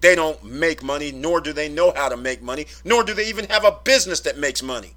They 0.00 0.14
don't 0.14 0.44
make 0.44 0.82
money, 0.82 1.10
nor 1.10 1.40
do 1.40 1.52
they 1.52 1.68
know 1.68 1.92
how 1.94 2.08
to 2.08 2.16
make 2.16 2.42
money, 2.42 2.66
nor 2.84 3.02
do 3.02 3.14
they 3.14 3.28
even 3.28 3.46
have 3.46 3.64
a 3.64 3.78
business 3.82 4.20
that 4.20 4.38
makes 4.38 4.62
money. 4.62 4.94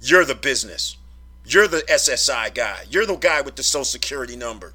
You're 0.00 0.24
the 0.24 0.34
business. 0.34 0.96
You're 1.44 1.68
the 1.68 1.84
SSI 1.88 2.54
guy. 2.54 2.84
You're 2.88 3.06
the 3.06 3.16
guy 3.16 3.42
with 3.42 3.56
the 3.56 3.62
social 3.62 3.84
security 3.84 4.36
number. 4.36 4.72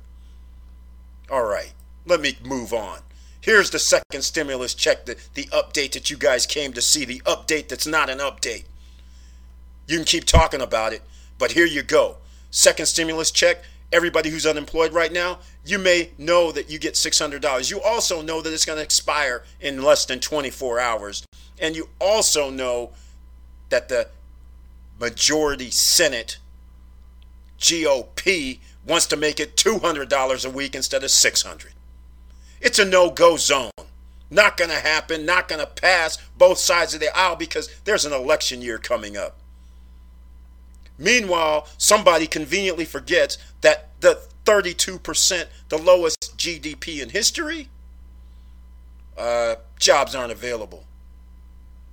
All 1.31 1.45
right, 1.45 1.73
let 2.05 2.21
me 2.21 2.37
move 2.43 2.73
on. 2.73 2.99
Here's 3.41 3.69
the 3.69 3.79
second 3.79 4.21
stimulus 4.21 4.73
check, 4.73 5.05
the, 5.05 5.17
the 5.33 5.45
update 5.45 5.93
that 5.93 6.09
you 6.09 6.17
guys 6.17 6.45
came 6.45 6.73
to 6.73 6.81
see, 6.81 7.05
the 7.05 7.21
update 7.21 7.69
that's 7.69 7.87
not 7.87 8.09
an 8.09 8.19
update. 8.19 8.65
You 9.87 9.97
can 9.97 10.05
keep 10.05 10.25
talking 10.25 10.61
about 10.61 10.93
it, 10.93 11.01
but 11.37 11.53
here 11.53 11.65
you 11.65 11.81
go. 11.81 12.17
Second 12.51 12.87
stimulus 12.87 13.31
check, 13.31 13.63
everybody 13.91 14.29
who's 14.29 14.45
unemployed 14.45 14.93
right 14.93 15.11
now, 15.11 15.39
you 15.65 15.79
may 15.79 16.11
know 16.17 16.51
that 16.51 16.69
you 16.69 16.79
get 16.79 16.95
$600. 16.95 17.71
You 17.71 17.81
also 17.81 18.21
know 18.21 18.41
that 18.41 18.53
it's 18.53 18.65
going 18.65 18.77
to 18.77 18.83
expire 18.83 19.43
in 19.59 19.81
less 19.81 20.05
than 20.05 20.19
24 20.19 20.79
hours. 20.79 21.25
And 21.59 21.75
you 21.75 21.89
also 21.99 22.49
know 22.49 22.91
that 23.69 23.89
the 23.89 24.09
majority 24.99 25.71
Senate 25.71 26.37
GOP 27.59 28.59
wants 28.85 29.05
to 29.07 29.17
make 29.17 29.39
it 29.39 29.55
$200 29.55 30.45
a 30.45 30.49
week 30.49 30.75
instead 30.75 31.03
of 31.03 31.11
600. 31.11 31.73
It's 32.61 32.79
a 32.79 32.85
no-go 32.85 33.37
zone. 33.37 33.71
Not 34.29 34.57
going 34.57 34.69
to 34.69 34.77
happen, 34.77 35.25
not 35.25 35.47
going 35.47 35.59
to 35.59 35.67
pass 35.67 36.17
both 36.37 36.59
sides 36.59 36.93
of 36.93 36.99
the 36.99 37.15
aisle 37.17 37.35
because 37.35 37.69
there's 37.83 38.05
an 38.05 38.13
election 38.13 38.61
year 38.61 38.77
coming 38.77 39.17
up. 39.17 39.37
Meanwhile, 40.97 41.67
somebody 41.77 42.27
conveniently 42.27 42.85
forgets 42.85 43.37
that 43.61 43.89
the 44.01 44.21
32%, 44.45 45.45
the 45.69 45.77
lowest 45.77 46.37
GDP 46.37 47.01
in 47.01 47.09
history, 47.09 47.69
uh, 49.17 49.55
jobs 49.79 50.13
aren't 50.13 50.31
available. 50.31 50.83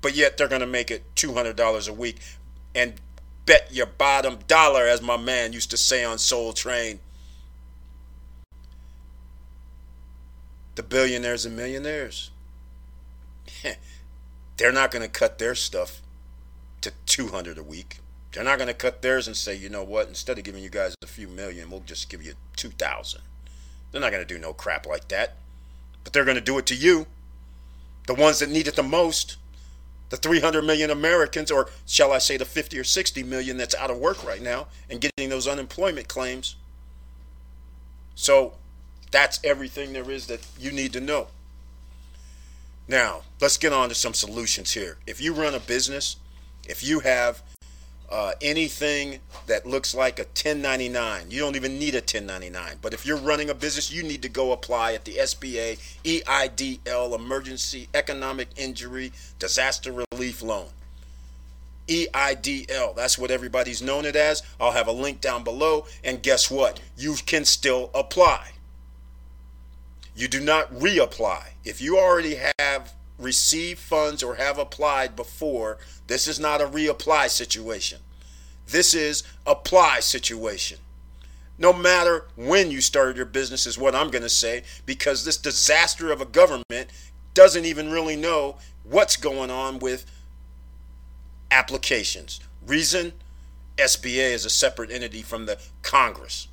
But 0.02 0.14
yet 0.14 0.37
they're 0.37 0.49
going 0.49 0.61
to 0.61 0.66
make 0.66 0.90
it 0.90 1.04
$200 1.14 1.88
a 1.88 1.92
week 1.92 2.18
and 2.75 2.94
bet 3.46 3.68
your 3.73 3.87
bottom 3.87 4.38
dollar, 4.46 4.87
as 4.87 5.00
my 5.00 5.16
man 5.16 5.52
used 5.52 5.70
to 5.70 5.76
say 5.76 6.04
on 6.04 6.18
Soul 6.18 6.52
Train. 6.52 7.00
The 10.76 10.83
billionaires 10.83 11.45
and 11.45 11.56
millionaires. 11.56 12.30
they're 14.56 14.73
not 14.73 14.90
going 14.90 15.02
to 15.02 15.09
cut 15.09 15.38
their 15.38 15.54
stuff 15.54 16.00
to 16.83 16.92
200 17.06 17.59
a 17.59 17.62
week. 17.62 17.99
They're 18.33 18.45
not 18.45 18.59
going 18.59 18.68
to 18.68 18.75
cut 18.75 19.00
theirs 19.00 19.26
and 19.26 19.37
say, 19.37 19.54
you 19.54 19.71
know 19.71 19.83
what, 19.83 20.09
instead 20.09 20.37
of 20.37 20.45
giving 20.45 20.62
you 20.62 20.68
guys 20.68 20.95
a 21.02 21.06
few 21.06 21.26
million, 21.26 21.71
we'll 21.71 21.80
just 21.80 22.11
give 22.11 22.23
you 22.23 22.35
2,000. 22.56 23.23
They're 23.90 24.00
not 24.00 24.12
going 24.12 24.26
to 24.26 24.35
do 24.35 24.38
no 24.38 24.52
crap 24.52 24.87
like 24.87 25.09
that. 25.09 25.37
But 26.04 26.12
they're 26.12 26.25
going 26.25 26.37
to 26.37 26.42
do 26.42 26.59
it 26.59 26.66
to 26.66 26.75
you, 26.75 27.06
the 28.06 28.14
ones 28.14 28.38
that 28.38 28.50
need 28.50 28.68
it 28.68 28.76
the 28.76 28.83
most, 28.83 29.38
the 30.11 30.16
300 30.16 30.62
million 30.62 30.90
Americans, 30.90 31.50
or 31.50 31.71
shall 31.87 32.12
I 32.12 32.18
say 32.18 32.37
the 32.37 32.45
50 32.45 32.78
or 32.78 32.85
60 32.85 33.23
million 33.23 33.56
that's 33.56 33.75
out 33.75 33.90
of 33.90 33.99
work 33.99 34.25
right 34.25 34.42
now 34.42 34.68
and 34.88 35.00
getting 35.00 35.30
those 35.30 35.49
unemployment 35.49 36.06
claims. 36.06 36.56
So 38.14 38.54
that's 39.11 39.41
everything 39.45 39.93
there 39.93 40.11
is 40.11 40.27
that 40.27 40.47
you 40.59 40.73
need 40.73 40.93
to 40.93 41.01
know. 41.01 41.29
Now, 42.89 43.23
let's 43.41 43.57
get 43.57 43.73
on 43.73 43.89
to 43.89 43.95
some 43.95 44.15
solutions 44.15 44.73
here. 44.73 44.99
If 45.07 45.21
you 45.21 45.33
run 45.33 45.55
a 45.55 45.61
business, 45.61 46.17
if 46.69 46.85
you 46.85 47.01
have 47.01 47.43
uh, 48.11 48.33
anything 48.41 49.19
that 49.47 49.67
looks 49.67 49.95
like 49.95 50.19
a 50.19 50.23
1099. 50.23 51.31
You 51.31 51.41
don't 51.41 51.57
even 51.57 51.79
need 51.79 51.95
a 51.95 51.99
1099. 51.99 52.79
But 52.81 52.95
if 52.95 53.05
you're 53.05 53.17
running 53.17 53.51
a 53.51 53.55
business, 53.55 53.93
you 53.93 54.03
need 54.03 54.23
to 54.23 54.29
go 54.29 54.53
apply 54.53 54.93
at 54.93 55.05
the 55.05 55.15
SBA 55.15 55.79
EIDL 56.05 57.15
Emergency 57.15 57.89
Economic 57.95 58.49
Injury 58.57 59.13
Disaster 59.39 60.05
Relief 60.13 60.43
Loan. 60.43 60.69
EIDL, 61.89 62.97
that's 62.97 63.17
what 63.17 63.31
everybody's 63.31 63.81
known 63.81 64.05
it 64.05 64.17
as. 64.17 64.43
I'll 64.61 64.73
have 64.73 64.89
a 64.89 64.93
link 64.93 65.21
down 65.21 65.45
below. 65.45 65.87
And 66.03 66.23
guess 66.23 66.51
what? 66.51 66.81
You 66.97 67.15
can 67.27 67.45
still 67.45 67.91
apply. 67.95 68.53
You 70.16 70.28
do 70.28 70.40
not 70.40 70.73
reapply. 70.73 71.49
If 71.62 71.82
you 71.82 71.99
already 71.99 72.40
have 72.58 72.94
received 73.18 73.78
funds 73.78 74.23
or 74.23 74.37
have 74.37 74.58
applied 74.58 75.14
before, 75.14 75.76
this 76.06 76.26
is 76.26 76.40
not 76.40 76.62
a 76.62 76.66
reapply 76.66 77.28
situation. 77.28 78.00
This 78.66 78.94
is 78.94 79.23
apply 79.46 80.00
situation. 80.00 80.78
No 81.58 81.73
matter 81.73 82.26
when 82.35 82.70
you 82.70 82.80
started 82.80 83.16
your 83.16 83.26
business, 83.26 83.66
is 83.66 83.78
what 83.78 83.94
I'm 83.94 84.11
going 84.11 84.23
to 84.23 84.28
say, 84.30 84.62
because 84.87 85.25
this 85.25 85.37
disaster 85.37 86.11
of 86.11 86.23
a 86.23 86.26
government 86.26 86.90
doesn't 87.35 87.66
even 87.66 87.90
really 87.90 88.16
know 88.16 88.56
what's 88.85 89.16
going 89.16 89.50
on 89.50 89.78
with 89.78 90.06
applications. 91.50 92.40
Reason 92.66 93.12
SBA 93.76 94.32
is 94.32 94.46
a 94.46 94.50
separate 94.50 94.90
entity 94.90 95.20
from 95.20 95.44
the 95.44 95.58
Congress. 95.82 96.49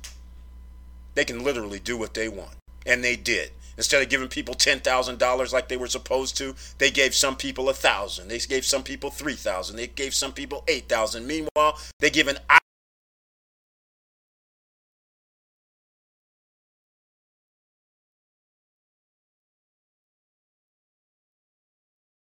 They 1.14 1.24
can 1.24 1.42
literally 1.42 1.78
do 1.78 1.96
what 1.96 2.12
they 2.12 2.28
want. 2.28 2.56
And 2.86 3.02
they 3.02 3.16
did. 3.16 3.50
Instead 3.76 4.02
of 4.02 4.08
giving 4.08 4.28
people 4.28 4.54
$10,000 4.54 5.52
like 5.52 5.68
they 5.68 5.76
were 5.76 5.88
supposed 5.88 6.36
to, 6.36 6.54
they 6.78 6.90
gave 6.90 7.14
some 7.14 7.36
people 7.36 7.68
a 7.68 7.74
thousand. 7.74 8.28
They 8.28 8.38
gave 8.38 8.64
some 8.64 8.82
people 8.82 9.10
3,000. 9.10 9.76
They 9.76 9.88
gave 9.88 10.14
some 10.14 10.32
people 10.32 10.64
8,000. 10.68 11.26
Meanwhile, 11.26 11.78
they 11.98 12.10
give 12.10 12.28
an 12.28 12.38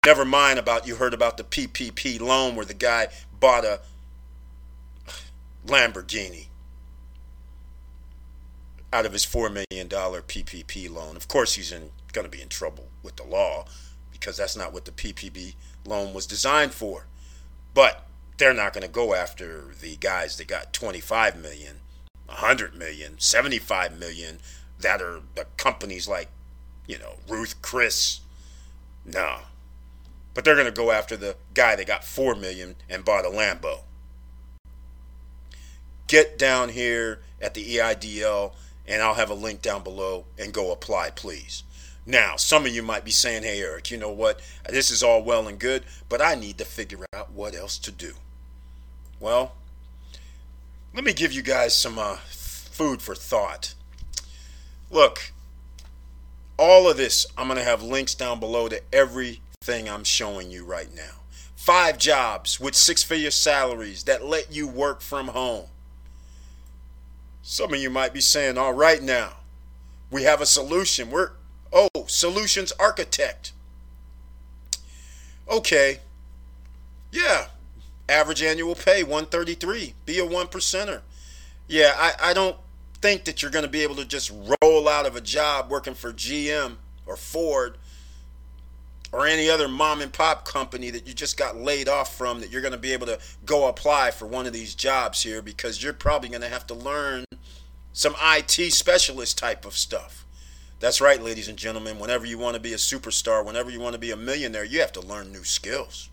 Never 0.06 0.24
mind 0.24 0.60
about 0.60 0.86
you 0.86 0.94
heard 0.94 1.14
about 1.14 1.36
the 1.36 1.42
PPP 1.42 2.20
loan 2.20 2.54
where 2.54 2.64
the 2.64 2.74
guy 2.74 3.08
bought 3.40 3.64
a 3.64 3.80
Lamborghini 5.66 6.46
out 8.92 9.06
of 9.06 9.12
his 9.12 9.26
$4 9.26 9.52
million 9.52 9.88
PPP 9.88 10.90
loan. 10.90 11.16
Of 11.16 11.28
course, 11.28 11.54
he's 11.54 11.70
going 11.70 12.24
to 12.24 12.30
be 12.30 12.42
in 12.42 12.48
trouble 12.48 12.88
with 13.02 13.16
the 13.16 13.24
law 13.24 13.66
because 14.12 14.36
that's 14.36 14.56
not 14.56 14.72
what 14.72 14.84
the 14.84 14.92
PPP 14.92 15.54
loan 15.84 16.14
was 16.14 16.26
designed 16.26 16.72
for. 16.72 17.06
But 17.74 18.06
they're 18.38 18.54
not 18.54 18.72
going 18.72 18.82
to 18.82 18.88
go 18.88 19.14
after 19.14 19.74
the 19.80 19.96
guys 19.96 20.36
that 20.36 20.48
got 20.48 20.72
25 20.72 21.36
million, 21.36 21.76
100 22.26 22.74
million, 22.74 23.18
75 23.18 23.98
million 23.98 24.38
that 24.78 25.00
are 25.00 25.20
the 25.34 25.46
companies 25.56 26.08
like, 26.08 26.28
you 26.86 26.98
know, 26.98 27.16
Ruth 27.28 27.60
Chris. 27.62 28.20
No, 29.04 29.38
but 30.34 30.44
they're 30.44 30.54
going 30.54 30.66
to 30.66 30.70
go 30.70 30.90
after 30.90 31.16
the 31.16 31.36
guy 31.54 31.76
that 31.76 31.86
got 31.86 32.04
4 32.04 32.34
million 32.34 32.76
and 32.90 33.04
bought 33.04 33.24
a 33.24 33.30
Lambo. 33.30 33.80
Get 36.08 36.38
down 36.38 36.68
here 36.68 37.20
at 37.40 37.54
the 37.54 37.76
EIDL 37.76 38.52
and 38.88 39.02
I'll 39.02 39.14
have 39.14 39.30
a 39.30 39.34
link 39.34 39.62
down 39.62 39.82
below 39.82 40.26
and 40.38 40.52
go 40.52 40.72
apply, 40.72 41.10
please. 41.10 41.62
Now, 42.06 42.36
some 42.36 42.64
of 42.64 42.72
you 42.72 42.82
might 42.82 43.04
be 43.04 43.10
saying, 43.10 43.42
hey, 43.42 43.60
Eric, 43.60 43.90
you 43.90 43.96
know 43.96 44.12
what? 44.12 44.40
This 44.68 44.90
is 44.92 45.02
all 45.02 45.22
well 45.22 45.48
and 45.48 45.58
good, 45.58 45.84
but 46.08 46.22
I 46.22 46.36
need 46.36 46.58
to 46.58 46.64
figure 46.64 47.04
out 47.12 47.32
what 47.32 47.54
else 47.54 47.78
to 47.78 47.90
do. 47.90 48.14
Well, 49.18 49.54
let 50.94 51.02
me 51.02 51.12
give 51.12 51.32
you 51.32 51.42
guys 51.42 51.74
some 51.74 51.98
uh, 51.98 52.16
food 52.16 53.02
for 53.02 53.14
thought. 53.14 53.74
Look, 54.90 55.32
all 56.56 56.88
of 56.88 56.96
this, 56.96 57.26
I'm 57.36 57.48
going 57.48 57.58
to 57.58 57.64
have 57.64 57.82
links 57.82 58.14
down 58.14 58.38
below 58.38 58.68
to 58.68 58.80
everything 58.92 59.88
I'm 59.88 60.04
showing 60.04 60.50
you 60.50 60.64
right 60.64 60.94
now. 60.94 61.22
Five 61.56 61.98
jobs 61.98 62.60
with 62.60 62.76
six 62.76 63.02
figure 63.02 63.32
salaries 63.32 64.04
that 64.04 64.24
let 64.24 64.52
you 64.52 64.68
work 64.68 65.00
from 65.00 65.28
home. 65.28 65.66
Some 67.48 67.72
of 67.72 67.78
you 67.78 67.90
might 67.90 68.12
be 68.12 68.20
saying, 68.20 68.58
all 68.58 68.72
right 68.72 69.00
now, 69.00 69.34
we 70.10 70.24
have 70.24 70.40
a 70.40 70.46
solution. 70.46 71.12
We're, 71.12 71.30
oh, 71.72 71.88
solutions 72.08 72.72
architect. 72.72 73.52
Okay. 75.48 76.00
Yeah. 77.12 77.46
Average 78.08 78.42
annual 78.42 78.74
pay 78.74 79.04
133. 79.04 79.94
Be 80.04 80.18
a 80.18 80.26
one 80.26 80.48
percenter. 80.48 81.02
Yeah, 81.68 81.94
I, 81.96 82.14
I 82.20 82.34
don't 82.34 82.56
think 83.00 83.24
that 83.26 83.42
you're 83.42 83.52
going 83.52 83.64
to 83.64 83.70
be 83.70 83.84
able 83.84 83.94
to 83.94 84.04
just 84.04 84.32
roll 84.60 84.88
out 84.88 85.06
of 85.06 85.14
a 85.14 85.20
job 85.20 85.70
working 85.70 85.94
for 85.94 86.12
GM 86.12 86.74
or 87.06 87.16
Ford 87.16 87.76
or 89.16 89.26
any 89.26 89.48
other 89.48 89.66
mom 89.66 90.02
and 90.02 90.12
pop 90.12 90.44
company 90.44 90.90
that 90.90 91.06
you 91.06 91.14
just 91.14 91.38
got 91.38 91.56
laid 91.56 91.88
off 91.88 92.14
from 92.14 92.38
that 92.40 92.50
you're 92.50 92.60
going 92.60 92.72
to 92.72 92.78
be 92.78 92.92
able 92.92 93.06
to 93.06 93.18
go 93.46 93.66
apply 93.66 94.10
for 94.10 94.26
one 94.26 94.46
of 94.46 94.52
these 94.52 94.74
jobs 94.74 95.22
here 95.22 95.40
because 95.40 95.82
you're 95.82 95.94
probably 95.94 96.28
going 96.28 96.42
to 96.42 96.48
have 96.50 96.66
to 96.66 96.74
learn 96.74 97.24
some 97.94 98.14
IT 98.22 98.74
specialist 98.74 99.38
type 99.38 99.64
of 99.64 99.72
stuff. 99.72 100.26
That's 100.80 101.00
right, 101.00 101.22
ladies 101.22 101.48
and 101.48 101.56
gentlemen. 101.56 101.98
Whenever 101.98 102.26
you 102.26 102.36
want 102.36 102.56
to 102.56 102.60
be 102.60 102.74
a 102.74 102.76
superstar, 102.76 103.42
whenever 103.42 103.70
you 103.70 103.80
want 103.80 103.94
to 103.94 103.98
be 103.98 104.10
a 104.10 104.16
millionaire, 104.16 104.66
you 104.66 104.80
have 104.80 104.92
to 104.92 105.00
learn 105.00 105.32
new 105.32 105.44
skills. 105.44 106.10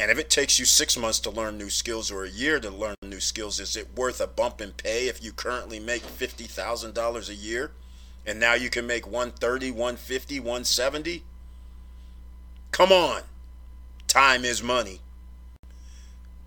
And 0.00 0.10
if 0.10 0.18
it 0.18 0.30
takes 0.30 0.58
you 0.58 0.64
six 0.64 0.98
months 0.98 1.20
to 1.20 1.30
learn 1.30 1.58
new 1.58 1.70
skills 1.70 2.10
or 2.10 2.24
a 2.24 2.28
year 2.28 2.58
to 2.58 2.70
learn 2.70 2.96
new 3.04 3.20
skills, 3.20 3.60
is 3.60 3.76
it 3.76 3.96
worth 3.96 4.20
a 4.20 4.26
bump 4.26 4.60
in 4.60 4.72
pay 4.72 5.06
if 5.06 5.22
you 5.22 5.30
currently 5.30 5.78
make 5.78 6.02
$50,000 6.02 7.28
a 7.28 7.34
year 7.36 7.70
and 8.26 8.40
now 8.40 8.54
you 8.54 8.68
can 8.68 8.84
make 8.84 9.06
130, 9.06 9.70
150, 9.70 10.40
170? 10.40 11.24
Come 12.80 12.92
on. 12.92 13.20
Time 14.08 14.42
is 14.42 14.62
money. 14.62 15.00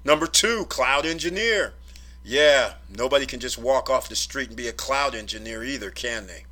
Number 0.04 0.26
two, 0.26 0.66
cloud 0.66 1.06
engineer. 1.06 1.76
Yeah, 2.24 2.74
nobody 2.90 3.28
can 3.28 3.40
just 3.40 3.60
walk 3.60 3.88
off 3.88 4.10
the 4.10 4.16
street 4.16 4.48
and 4.48 4.58
be 4.58 4.68
a 4.68 4.74
cloud 4.74 5.14
engineer 5.14 5.64
either, 5.64 5.92
can 5.92 6.26
they? 6.26 6.46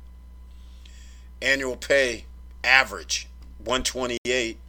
Annual 1.44 1.78
pay 1.78 2.26
average 2.62 3.26
128. 3.58 4.60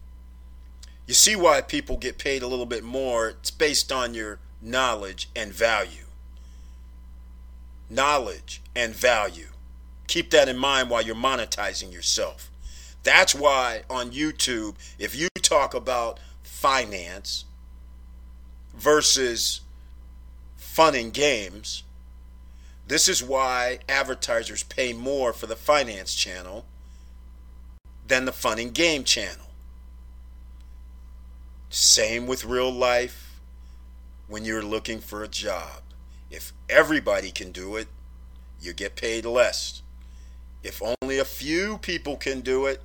You 1.05 1.13
see 1.13 1.35
why 1.35 1.61
people 1.61 1.97
get 1.97 2.17
paid 2.17 2.41
a 2.41 2.47
little 2.47 2.65
bit 2.65 2.83
more. 2.83 3.29
It's 3.29 3.51
based 3.51 3.91
on 3.91 4.15
your 4.15 4.39
knowledge 4.63 5.29
and 5.35 5.53
value. 5.53 6.07
Knowledge 7.87 8.63
and 8.75 8.95
value. 8.95 9.49
Keep 10.07 10.31
that 10.31 10.49
in 10.49 10.57
mind 10.57 10.89
while 10.89 11.03
you're 11.03 11.13
monetizing 11.13 11.93
yourself. 11.93 12.49
That's 13.03 13.35
why 13.35 13.83
on 13.89 14.11
YouTube, 14.11 14.75
if 14.97 15.15
you 15.15 15.27
talk 15.41 15.73
about 15.73 16.19
finance 16.41 17.45
versus 18.73 19.61
fun 20.55 20.95
and 20.95 21.13
games, 21.13 21.83
this 22.87 23.07
is 23.07 23.23
why 23.23 23.79
advertisers 23.87 24.63
pay 24.63 24.93
more 24.93 25.33
for 25.33 25.47
the 25.47 25.55
finance 25.55 26.15
channel 26.15 26.65
than 28.07 28.25
the 28.25 28.31
fun 28.31 28.59
and 28.59 28.73
game 28.73 29.03
channel. 29.03 29.47
Same 31.69 32.27
with 32.27 32.45
real 32.45 32.71
life 32.71 33.39
when 34.27 34.45
you're 34.45 34.63
looking 34.63 34.99
for 34.99 35.23
a 35.23 35.27
job. 35.27 35.81
If 36.29 36.53
everybody 36.69 37.31
can 37.31 37.51
do 37.51 37.75
it, 37.75 37.87
you 38.61 38.73
get 38.73 38.95
paid 38.95 39.25
less. 39.25 39.81
If 40.61 40.81
only 40.81 41.19
a 41.19 41.25
few 41.25 41.77
people 41.79 42.15
can 42.15 42.41
do 42.41 42.65
it, 42.65 42.81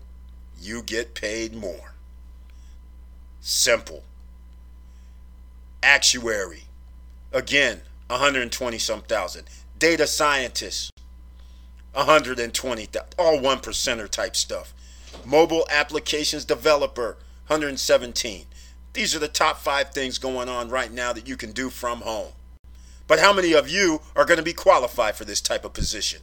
you 0.60 0.82
get 0.82 1.14
paid 1.14 1.54
more. 1.54 1.94
Simple. 3.40 4.02
Actuary, 5.82 6.64
again, 7.32 7.82
120 8.08 8.78
some 8.78 9.02
thousand. 9.02 9.44
Data 9.78 10.06
scientist, 10.06 10.90
120, 11.92 12.88
all 13.18 13.40
one 13.40 13.58
percenter 13.58 14.08
type 14.08 14.34
stuff. 14.34 14.74
Mobile 15.24 15.66
applications 15.70 16.44
developer, 16.44 17.16
117. 17.46 18.46
These 18.92 19.14
are 19.14 19.20
the 19.20 19.28
top 19.28 19.58
five 19.58 19.90
things 19.90 20.18
going 20.18 20.48
on 20.48 20.68
right 20.68 20.92
now 20.92 21.12
that 21.12 21.28
you 21.28 21.36
can 21.36 21.52
do 21.52 21.70
from 21.70 22.00
home. 22.00 22.32
But 23.06 23.20
how 23.20 23.32
many 23.32 23.52
of 23.52 23.68
you 23.68 24.00
are 24.16 24.24
going 24.24 24.38
to 24.38 24.42
be 24.42 24.52
qualified 24.52 25.16
for 25.16 25.24
this 25.24 25.40
type 25.40 25.64
of 25.64 25.72
position? 25.72 26.20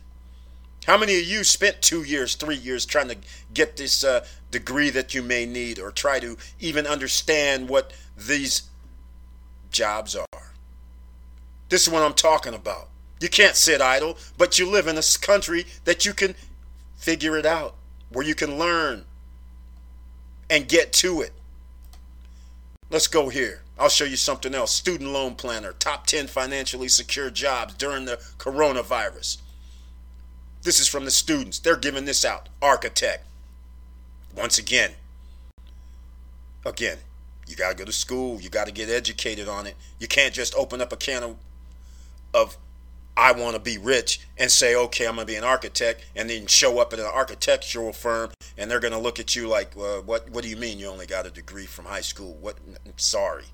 How 0.85 0.97
many 0.97 1.17
of 1.17 1.25
you 1.25 1.43
spent 1.43 1.81
two 1.81 2.03
years, 2.03 2.35
three 2.35 2.55
years 2.55 2.85
trying 2.85 3.07
to 3.07 3.17
get 3.53 3.75
this 3.75 4.03
uh, 4.03 4.25
degree 4.51 4.91
that 4.91 5.15
you 5.15 5.23
may 5.23 5.45
need 5.47 5.79
or 5.79 5.89
try 5.89 6.19
to 6.19 6.37
even 6.59 6.85
understand 6.85 7.69
what 7.69 7.91
these 8.15 8.69
jobs 9.71 10.15
are? 10.15 10.51
This 11.69 11.87
is 11.87 11.93
what 11.93 12.03
I'm 12.03 12.13
talking 12.13 12.53
about. 12.53 12.89
You 13.19 13.29
can't 13.29 13.55
sit 13.55 13.81
idle, 13.81 14.17
but 14.37 14.59
you 14.59 14.69
live 14.69 14.85
in 14.87 14.97
a 14.97 15.01
country 15.19 15.65
that 15.85 16.05
you 16.05 16.13
can 16.13 16.35
figure 16.95 17.35
it 17.35 17.47
out, 17.47 17.75
where 18.09 18.25
you 18.25 18.35
can 18.35 18.59
learn 18.59 19.05
and 20.51 20.67
get 20.67 20.93
to 20.93 21.21
it. 21.21 21.33
Let's 22.91 23.07
go 23.07 23.29
here. 23.29 23.63
I'll 23.79 23.89
show 23.89 24.05
you 24.05 24.17
something 24.17 24.53
else. 24.53 24.71
Student 24.71 25.09
loan 25.09 25.33
planner, 25.33 25.73
top 25.73 26.05
10 26.05 26.27
financially 26.27 26.87
secure 26.87 27.31
jobs 27.31 27.73
during 27.73 28.05
the 28.05 28.17
coronavirus. 28.37 29.37
This 30.65 30.79
is 30.79 30.87
from 30.87 31.05
the 31.05 31.11
students. 31.11 31.59
They're 31.59 31.77
giving 31.77 32.05
this 32.05 32.25
out. 32.25 32.49
Architect. 32.59 33.23
Once 34.35 34.57
again, 34.57 34.93
again, 36.65 36.97
you 37.47 37.55
got 37.55 37.69
to 37.69 37.75
go 37.75 37.85
to 37.85 37.91
school. 37.91 38.41
You 38.41 38.49
got 38.49 38.65
to 38.65 38.73
get 38.73 38.89
educated 38.89 39.47
on 39.47 39.67
it. 39.67 39.75
You 39.99 40.07
can't 40.07 40.33
just 40.33 40.55
open 40.55 40.81
up 40.81 40.91
a 40.91 40.97
can 40.97 41.21
of, 41.21 41.35
of 42.33 42.57
I 43.15 43.31
want 43.31 43.53
to 43.53 43.61
be 43.61 43.77
rich 43.77 44.21
and 44.39 44.49
say, 44.49 44.75
okay, 44.75 45.05
I'm 45.07 45.13
going 45.15 45.27
to 45.27 45.31
be 45.31 45.37
an 45.37 45.43
architect, 45.43 46.03
and 46.15 46.27
then 46.27 46.47
show 46.47 46.79
up 46.79 46.91
at 46.93 46.99
an 46.99 47.05
architectural 47.05 47.93
firm, 47.93 48.31
and 48.57 48.69
they're 48.69 48.79
going 48.79 48.91
to 48.91 48.99
look 48.99 49.19
at 49.19 49.35
you 49.35 49.47
like, 49.47 49.71
uh, 49.77 50.01
what? 50.01 50.31
What 50.31 50.43
do 50.43 50.49
you 50.49 50.57
mean 50.57 50.79
you 50.79 50.87
only 50.87 51.05
got 51.05 51.27
a 51.27 51.29
degree 51.29 51.67
from 51.67 51.85
high 51.85 52.01
school? 52.01 52.35
What? 52.41 52.57
Sorry. 52.97 53.45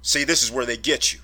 See, 0.00 0.22
this 0.22 0.44
is 0.44 0.50
where 0.52 0.64
they 0.64 0.76
get 0.76 1.12
you. 1.12 1.18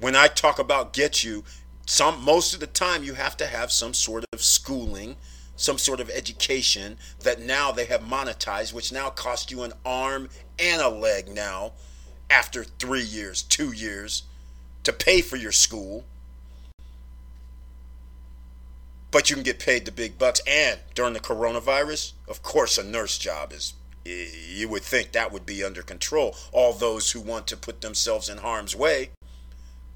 when 0.00 0.14
I 0.14 0.28
talk 0.28 0.60
about 0.60 0.92
get 0.92 1.24
you, 1.24 1.42
some 1.88 2.22
most 2.22 2.52
of 2.52 2.60
the 2.60 2.66
time 2.66 3.02
you 3.02 3.14
have 3.14 3.34
to 3.34 3.46
have 3.46 3.72
some 3.72 3.94
sort 3.94 4.22
of 4.34 4.42
schooling, 4.42 5.16
some 5.56 5.78
sort 5.78 6.00
of 6.00 6.10
education 6.10 6.98
that 7.20 7.40
now 7.40 7.72
they 7.72 7.86
have 7.86 8.02
monetized, 8.02 8.74
which 8.74 8.92
now 8.92 9.08
cost 9.08 9.50
you 9.50 9.62
an 9.62 9.72
arm 9.86 10.28
and 10.58 10.82
a 10.82 10.88
leg 10.90 11.28
now 11.28 11.72
after 12.28 12.62
three 12.62 13.02
years, 13.02 13.40
two 13.40 13.72
years 13.72 14.24
to 14.84 14.92
pay 14.92 15.22
for 15.22 15.36
your 15.36 15.50
school. 15.50 16.04
But 19.10 19.30
you 19.30 19.36
can 19.36 19.42
get 19.42 19.58
paid 19.58 19.86
the 19.86 19.90
big 19.90 20.18
bucks. 20.18 20.42
And 20.46 20.80
during 20.94 21.14
the 21.14 21.20
coronavirus, 21.20 22.12
of 22.28 22.42
course, 22.42 22.76
a 22.76 22.84
nurse 22.84 23.16
job 23.16 23.50
is, 23.50 23.72
you 24.04 24.68
would 24.68 24.82
think 24.82 25.12
that 25.12 25.32
would 25.32 25.46
be 25.46 25.64
under 25.64 25.80
control. 25.80 26.36
All 26.52 26.74
those 26.74 27.12
who 27.12 27.20
want 27.22 27.46
to 27.46 27.56
put 27.56 27.80
themselves 27.80 28.28
in 28.28 28.38
harm's 28.38 28.76
way. 28.76 29.08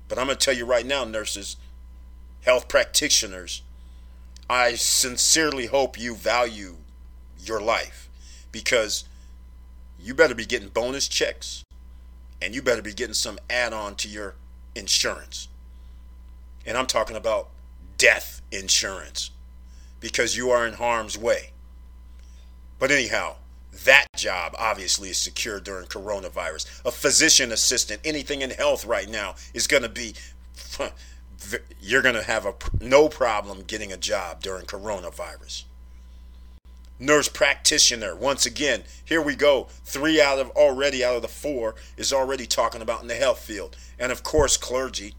But 0.08 0.18
I'm 0.18 0.26
going 0.26 0.38
to 0.38 0.44
tell 0.44 0.56
you 0.56 0.64
right 0.64 0.86
now, 0.86 1.04
nurses, 1.04 1.56
health 2.42 2.68
practitioners, 2.68 3.62
I 4.48 4.74
sincerely 4.74 5.66
hope 5.66 5.98
you 5.98 6.14
value 6.14 6.76
your 7.38 7.60
life 7.60 8.08
because 8.50 9.04
you 9.98 10.14
better 10.14 10.34
be 10.34 10.44
getting 10.44 10.68
bonus 10.68 11.08
checks 11.08 11.64
and 12.40 12.54
you 12.54 12.62
better 12.62 12.82
be 12.82 12.92
getting 12.92 13.14
some 13.14 13.38
add 13.48 13.72
on 13.72 13.94
to 13.96 14.08
your 14.08 14.34
insurance. 14.74 15.48
And 16.66 16.76
I'm 16.76 16.86
talking 16.86 17.16
about 17.16 17.48
death 17.98 18.42
insurance 18.50 19.30
because 20.00 20.36
you 20.36 20.50
are 20.50 20.66
in 20.66 20.74
harm's 20.74 21.16
way. 21.16 21.50
But 22.78 22.90
anyhow, 22.90 23.36
that 23.84 24.06
job 24.16 24.54
obviously 24.58 25.10
is 25.10 25.18
secure 25.18 25.60
during 25.60 25.86
coronavirus. 25.86 26.84
A 26.84 26.90
physician 26.90 27.52
assistant, 27.52 28.00
anything 28.04 28.42
in 28.42 28.50
health 28.50 28.84
right 28.84 29.08
now 29.08 29.36
is 29.54 29.66
going 29.66 29.84
to 29.84 29.88
be 29.88 30.14
you're 31.80 32.02
going 32.02 32.14
to 32.14 32.22
have 32.22 32.46
a 32.46 32.54
no 32.80 33.08
problem 33.08 33.62
getting 33.62 33.92
a 33.92 33.96
job 33.96 34.42
during 34.42 34.66
coronavirus. 34.66 35.64
Nurse 36.98 37.28
practitioner, 37.28 38.14
once 38.14 38.46
again, 38.46 38.84
here 39.04 39.20
we 39.20 39.34
go. 39.34 39.66
Three 39.84 40.20
out 40.20 40.38
of 40.38 40.50
already 40.50 41.04
out 41.04 41.16
of 41.16 41.22
the 41.22 41.28
four 41.28 41.74
is 41.96 42.12
already 42.12 42.46
talking 42.46 42.80
about 42.80 43.02
in 43.02 43.08
the 43.08 43.16
health 43.16 43.40
field. 43.40 43.76
And 43.98 44.12
of 44.12 44.22
course, 44.22 44.56
clergy. 44.56 45.14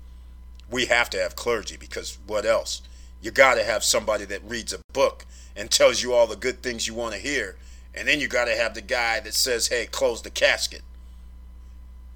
We 0.70 0.86
have 0.86 1.10
to 1.10 1.20
have 1.20 1.36
clergy 1.36 1.76
because 1.76 2.18
what 2.26 2.46
else? 2.46 2.82
You 3.22 3.32
got 3.32 3.56
to 3.56 3.64
have 3.64 3.84
somebody 3.84 4.24
that 4.26 4.44
reads 4.44 4.72
a 4.74 4.80
book 4.94 5.26
and 5.56 5.70
tells 5.70 6.02
you 6.02 6.14
all 6.14 6.26
the 6.26 6.36
good 6.36 6.64
things 6.64 6.88
you 6.88 6.94
want 6.94 7.16
to 7.16 7.20
hear. 7.20 7.58
And 7.94 8.08
then 8.08 8.20
you 8.20 8.28
got 8.28 8.46
to 8.46 8.56
have 8.56 8.74
the 8.74 8.82
guy 8.82 9.20
that 9.20 9.34
says, 9.34 9.68
hey, 9.68 9.86
close 9.86 10.22
the 10.22 10.30
casket. 10.30 10.82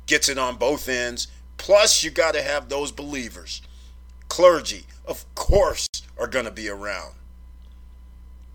Gets 0.05 0.29
it 0.29 0.37
on 0.37 0.55
both 0.55 0.87
ends. 0.87 1.27
Plus, 1.57 2.03
you 2.03 2.09
got 2.09 2.33
to 2.35 2.41
have 2.41 2.69
those 2.69 2.91
believers 2.91 3.61
clergy, 4.29 4.85
of 5.05 5.25
course, 5.35 5.87
are 6.17 6.27
going 6.27 6.45
to 6.45 6.51
be 6.51 6.69
around. 6.69 7.13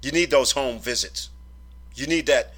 You 0.03 0.11
need 0.11 0.31
those 0.31 0.53
home 0.53 0.79
visits. 0.79 1.31
You 1.95 2.07
need 2.07 2.27
that 2.27 2.55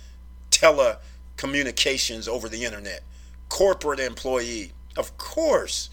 telecommunications 0.50 2.28
over 2.28 2.48
the 2.48 2.64
internet. 2.64 3.02
Corporate 3.48 4.00
employee, 4.00 4.72
of 4.96 5.16
course. 5.18 5.90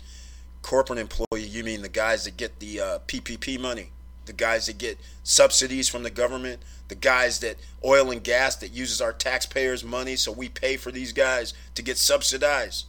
Corporate 0.61 0.99
employee, 0.99 1.41
you 1.41 1.63
mean 1.63 1.81
the 1.81 1.89
guys 1.89 2.25
that 2.25 2.37
get 2.37 2.59
the 2.59 2.79
uh, 2.79 2.99
PPP 3.07 3.59
money, 3.59 3.89
the 4.25 4.33
guys 4.33 4.67
that 4.67 4.77
get 4.77 4.99
subsidies 5.23 5.89
from 5.89 6.03
the 6.03 6.09
government, 6.09 6.61
the 6.87 6.95
guys 6.95 7.39
that 7.39 7.57
oil 7.83 8.11
and 8.11 8.23
gas 8.23 8.55
that 8.57 8.71
uses 8.71 9.01
our 9.01 9.11
taxpayers' 9.11 9.83
money, 9.83 10.15
so 10.15 10.31
we 10.31 10.49
pay 10.49 10.77
for 10.77 10.91
these 10.91 11.11
guys 11.11 11.53
to 11.73 11.81
get 11.81 11.97
subsidized. 11.97 12.85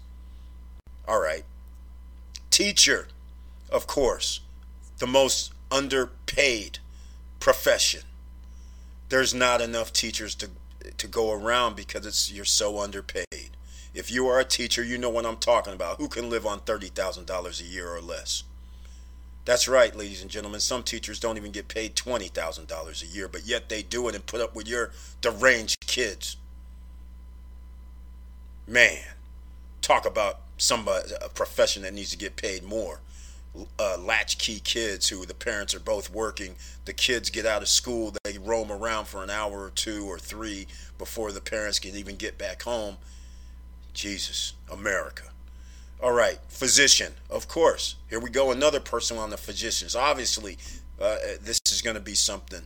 All 1.09 1.21
right. 1.21 1.45
Teacher, 2.51 3.09
of 3.73 3.87
course, 3.87 4.41
the 4.99 5.07
most 5.07 5.53
underpaid 5.71 6.79
profession. 7.41 8.03
There's 9.09 9.35
not 9.35 9.61
enough 9.61 9.93
teachers 9.93 10.35
to 10.37 10.51
to 10.99 11.07
go 11.07 11.33
around 11.33 11.77
because 11.77 12.05
it's 12.07 12.31
you're 12.31 12.45
so 12.45 12.79
underpaid. 12.81 13.51
If 13.95 14.11
you 14.11 14.27
are 14.27 14.41
a 14.41 14.45
teacher, 14.45 14.83
you 14.83 14.99
know 14.99 15.11
what 15.11 15.27
I'm 15.27 15.37
talking 15.37 15.75
about. 15.75 15.99
Who 15.99 16.09
can 16.09 16.31
live 16.31 16.47
on 16.47 16.61
$30,000 16.61 17.61
a 17.61 17.65
year 17.65 17.89
or 17.89 18.01
less? 18.01 18.43
That's 19.45 19.69
right, 19.69 19.95
ladies 19.95 20.23
and 20.23 20.31
gentlemen. 20.31 20.61
Some 20.61 20.83
teachers 20.83 21.21
don't 21.21 21.37
even 21.37 21.53
get 21.53 21.69
paid 21.69 21.95
$20,000 21.95 23.03
a 23.03 23.07
year, 23.07 23.29
but 23.29 23.47
yet 23.47 23.69
they 23.69 23.83
do 23.83 24.09
it 24.09 24.15
and 24.15 24.25
put 24.25 24.41
up 24.41 24.55
with 24.55 24.67
your 24.67 24.93
deranged 25.21 25.87
kids. 25.87 26.37
Man, 28.67 29.03
talk 29.83 30.07
about 30.07 30.41
somebody 30.57 31.11
a 31.21 31.29
profession 31.29 31.83
that 31.83 31.93
needs 31.93 32.11
to 32.11 32.17
get 32.17 32.37
paid 32.37 32.63
more 32.63 33.01
uh, 33.79 33.99
latchkey 33.99 34.61
kids 34.61 35.09
who 35.09 35.27
the 35.27 35.35
parents 35.35 35.75
are 35.75 35.81
both 35.81 36.11
working. 36.11 36.57
The 36.85 36.93
kids 36.93 37.31
get 37.31 37.47
out 37.47 37.63
of 37.63 37.69
school, 37.69 38.15
they 38.25 38.39
roam 38.39 38.73
around 38.73 39.07
for 39.07 39.23
an 39.23 39.31
hour 39.31 39.65
or 39.65 39.71
two 39.71 40.07
or 40.07 40.19
three 40.19 40.67
before 40.99 41.33
the 41.33 41.41
parents 41.41 41.79
can 41.79 41.95
even 41.95 42.17
get 42.17 42.39
back 42.39 42.63
home. 42.63 42.97
Jesus, 43.93 44.55
America. 44.71 45.25
All 46.03 46.13
right, 46.13 46.39
physician, 46.49 47.13
of 47.31 47.47
course. 47.47 47.97
Here 48.09 48.19
we 48.19 48.31
go, 48.31 48.51
another 48.51 48.81
person 48.81 49.19
on 49.19 49.31
the 49.31 49.37
physicians. 49.37 49.95
Obviously, 49.95 50.59
uh, 51.01 51.17
this 51.41 51.61
is 51.71 51.83
going 51.83 51.95
to 51.95 52.01
be 52.01 52.15
something. 52.15 52.63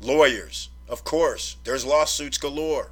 Lawyers, 0.00 0.68
of 0.88 1.04
course. 1.04 1.56
There's 1.64 1.84
lawsuits 1.84 2.38
galore 2.38 2.90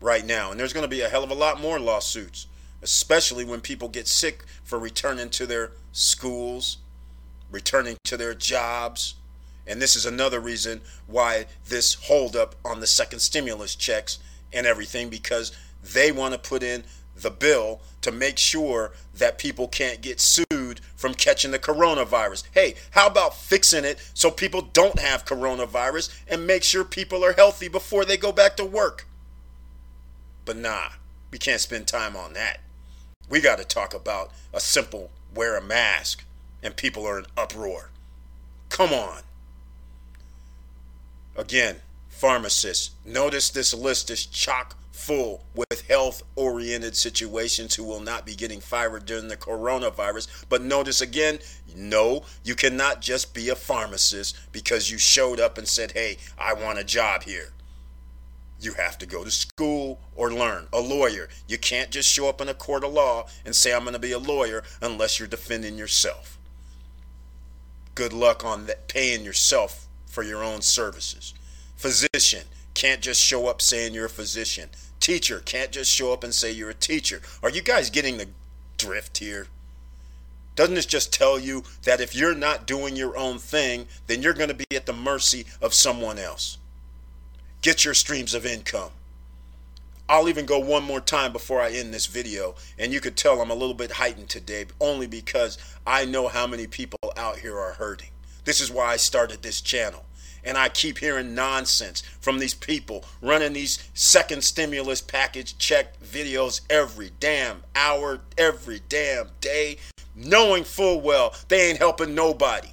right 0.00 0.24
now, 0.24 0.50
and 0.50 0.58
there's 0.58 0.72
going 0.72 0.84
to 0.84 0.88
be 0.88 1.02
a 1.02 1.08
hell 1.08 1.22
of 1.22 1.30
a 1.30 1.34
lot 1.34 1.60
more 1.60 1.78
lawsuits 1.78 2.46
especially 2.82 3.44
when 3.44 3.60
people 3.60 3.88
get 3.88 4.08
sick 4.08 4.44
for 4.64 4.78
returning 4.78 5.30
to 5.30 5.46
their 5.46 5.72
schools, 5.92 6.78
returning 7.50 7.96
to 8.04 8.16
their 8.16 8.34
jobs. 8.34 9.14
And 9.66 9.80
this 9.80 9.94
is 9.94 10.04
another 10.04 10.40
reason 10.40 10.80
why 11.06 11.46
this 11.68 11.94
holdup 11.94 12.56
on 12.64 12.80
the 12.80 12.86
second 12.86 13.20
stimulus 13.20 13.76
checks 13.76 14.18
and 14.52 14.66
everything, 14.66 15.08
because 15.08 15.52
they 15.82 16.10
want 16.10 16.34
to 16.34 16.38
put 16.38 16.62
in 16.62 16.84
the 17.16 17.30
bill 17.30 17.80
to 18.00 18.10
make 18.10 18.38
sure 18.38 18.92
that 19.14 19.38
people 19.38 19.68
can't 19.68 20.00
get 20.00 20.20
sued 20.20 20.80
from 20.96 21.14
catching 21.14 21.50
the 21.50 21.58
coronavirus. 21.58 22.44
Hey, 22.52 22.74
how 22.90 23.06
about 23.06 23.36
fixing 23.36 23.84
it 23.84 23.98
so 24.14 24.30
people 24.30 24.62
don't 24.62 24.98
have 24.98 25.24
coronavirus 25.24 26.12
and 26.28 26.46
make 26.46 26.64
sure 26.64 26.84
people 26.84 27.24
are 27.24 27.34
healthy 27.34 27.68
before 27.68 28.04
they 28.04 28.16
go 28.16 28.32
back 28.32 28.56
to 28.56 28.64
work? 28.64 29.06
But 30.44 30.56
nah, 30.56 30.88
we 31.30 31.38
can't 31.38 31.60
spend 31.60 31.86
time 31.86 32.16
on 32.16 32.32
that. 32.32 32.60
We 33.32 33.40
got 33.40 33.56
to 33.56 33.64
talk 33.64 33.94
about 33.94 34.30
a 34.52 34.60
simple 34.60 35.10
wear 35.34 35.56
a 35.56 35.62
mask 35.62 36.22
and 36.62 36.76
people 36.76 37.06
are 37.06 37.18
in 37.18 37.24
uproar. 37.34 37.88
Come 38.68 38.92
on. 38.92 39.22
Again, 41.34 41.76
pharmacists, 42.10 42.90
notice 43.06 43.48
this 43.48 43.72
list 43.72 44.10
is 44.10 44.26
chock 44.26 44.76
full 44.92 45.44
with 45.54 45.88
health 45.88 46.22
oriented 46.36 46.94
situations 46.94 47.74
who 47.74 47.84
will 47.84 48.00
not 48.00 48.26
be 48.26 48.34
getting 48.34 48.60
fired 48.60 49.06
during 49.06 49.28
the 49.28 49.36
coronavirus. 49.38 50.44
But 50.50 50.60
notice 50.60 51.00
again, 51.00 51.38
no, 51.74 52.24
you 52.44 52.54
cannot 52.54 53.00
just 53.00 53.32
be 53.32 53.48
a 53.48 53.56
pharmacist 53.56 54.36
because 54.52 54.90
you 54.90 54.98
showed 54.98 55.40
up 55.40 55.56
and 55.56 55.66
said, 55.66 55.92
hey, 55.92 56.18
I 56.36 56.52
want 56.52 56.80
a 56.80 56.84
job 56.84 57.22
here. 57.22 57.54
You 58.62 58.74
have 58.74 58.96
to 58.98 59.06
go 59.06 59.24
to 59.24 59.30
school 59.30 60.00
or 60.14 60.32
learn. 60.32 60.68
A 60.72 60.78
lawyer. 60.78 61.28
You 61.48 61.58
can't 61.58 61.90
just 61.90 62.08
show 62.08 62.28
up 62.28 62.40
in 62.40 62.48
a 62.48 62.54
court 62.54 62.84
of 62.84 62.92
law 62.92 63.26
and 63.44 63.56
say, 63.56 63.74
I'm 63.74 63.82
going 63.82 63.94
to 63.94 63.98
be 63.98 64.12
a 64.12 64.20
lawyer 64.20 64.62
unless 64.80 65.18
you're 65.18 65.26
defending 65.26 65.76
yourself. 65.76 66.38
Good 67.96 68.12
luck 68.12 68.44
on 68.44 68.66
that, 68.66 68.86
paying 68.86 69.24
yourself 69.24 69.88
for 70.06 70.22
your 70.22 70.44
own 70.44 70.62
services. 70.62 71.34
Physician. 71.76 72.44
Can't 72.74 73.02
just 73.02 73.20
show 73.20 73.48
up 73.48 73.60
saying 73.60 73.94
you're 73.94 74.06
a 74.06 74.10
physician. 74.10 74.70
Teacher. 75.00 75.40
Can't 75.44 75.72
just 75.72 75.90
show 75.90 76.12
up 76.12 76.22
and 76.22 76.32
say 76.32 76.52
you're 76.52 76.70
a 76.70 76.74
teacher. 76.74 77.20
Are 77.42 77.50
you 77.50 77.62
guys 77.62 77.90
getting 77.90 78.16
the 78.16 78.28
drift 78.78 79.18
here? 79.18 79.48
Doesn't 80.54 80.76
this 80.76 80.86
just 80.86 81.12
tell 81.12 81.38
you 81.38 81.64
that 81.82 82.00
if 82.00 82.14
you're 82.14 82.34
not 82.34 82.66
doing 82.66 82.94
your 82.94 83.16
own 83.16 83.38
thing, 83.38 83.88
then 84.06 84.22
you're 84.22 84.34
going 84.34 84.50
to 84.50 84.54
be 84.54 84.76
at 84.76 84.86
the 84.86 84.92
mercy 84.92 85.46
of 85.60 85.74
someone 85.74 86.18
else? 86.18 86.58
Get 87.62 87.84
your 87.84 87.94
streams 87.94 88.34
of 88.34 88.44
income. 88.44 88.90
I'll 90.08 90.28
even 90.28 90.44
go 90.44 90.58
one 90.58 90.82
more 90.82 91.00
time 91.00 91.32
before 91.32 91.60
I 91.60 91.70
end 91.70 91.94
this 91.94 92.06
video. 92.06 92.56
And 92.78 92.92
you 92.92 93.00
could 93.00 93.16
tell 93.16 93.40
I'm 93.40 93.50
a 93.50 93.54
little 93.54 93.74
bit 93.74 93.92
heightened 93.92 94.28
today, 94.28 94.66
only 94.80 95.06
because 95.06 95.56
I 95.86 96.04
know 96.04 96.28
how 96.28 96.46
many 96.46 96.66
people 96.66 96.98
out 97.16 97.38
here 97.38 97.58
are 97.58 97.72
hurting. 97.72 98.10
This 98.44 98.60
is 98.60 98.70
why 98.70 98.92
I 98.92 98.96
started 98.96 99.42
this 99.42 99.60
channel. 99.60 100.04
And 100.44 100.58
I 100.58 100.68
keep 100.68 100.98
hearing 100.98 101.36
nonsense 101.36 102.02
from 102.20 102.40
these 102.40 102.52
people 102.52 103.04
running 103.22 103.52
these 103.52 103.88
second 103.94 104.42
stimulus 104.42 105.00
package 105.00 105.56
check 105.56 106.00
videos 106.00 106.62
every 106.68 107.12
damn 107.20 107.62
hour, 107.76 108.20
every 108.36 108.80
damn 108.88 109.28
day, 109.40 109.76
knowing 110.16 110.64
full 110.64 111.00
well 111.00 111.32
they 111.46 111.70
ain't 111.70 111.78
helping 111.78 112.12
nobody. 112.14 112.70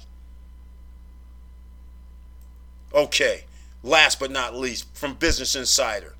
Okay, 2.92 3.44
Last 3.82 4.20
but 4.20 4.30
not 4.30 4.54
least, 4.54 4.94
from 4.94 5.14
Business 5.14 5.56
Insider. 5.56 6.14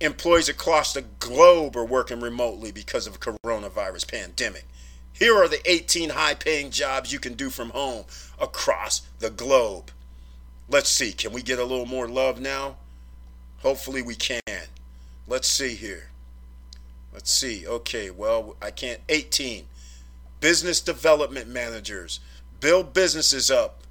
Employees 0.00 0.48
across 0.48 0.92
the 0.92 1.02
globe 1.02 1.76
are 1.76 1.84
working 1.84 2.20
remotely 2.20 2.70
because 2.70 3.06
of 3.06 3.20
coronavirus 3.20 4.08
pandemic. 4.08 4.66
Here 5.12 5.34
are 5.36 5.48
the 5.48 5.68
18 5.68 6.10
high 6.10 6.34
paying 6.34 6.70
jobs 6.70 7.12
you 7.12 7.18
can 7.18 7.34
do 7.34 7.50
from 7.50 7.70
home 7.70 8.04
across 8.40 9.02
the 9.18 9.30
globe. 9.30 9.90
Let's 10.68 10.88
see, 10.88 11.12
can 11.12 11.32
we 11.32 11.42
get 11.42 11.58
a 11.58 11.64
little 11.64 11.86
more 11.86 12.06
love 12.06 12.40
now? 12.40 12.76
Hopefully 13.62 14.02
we 14.02 14.14
can. 14.14 14.40
Let's 15.26 15.48
see 15.48 15.74
here. 15.74 16.10
Let's 17.12 17.32
see. 17.32 17.66
Okay, 17.66 18.10
well, 18.10 18.56
I 18.62 18.70
can't. 18.70 19.00
18. 19.08 19.64
Business 20.40 20.80
development 20.80 21.48
managers 21.48 22.20
build 22.60 22.94
businesses 22.94 23.50
up. 23.50 23.82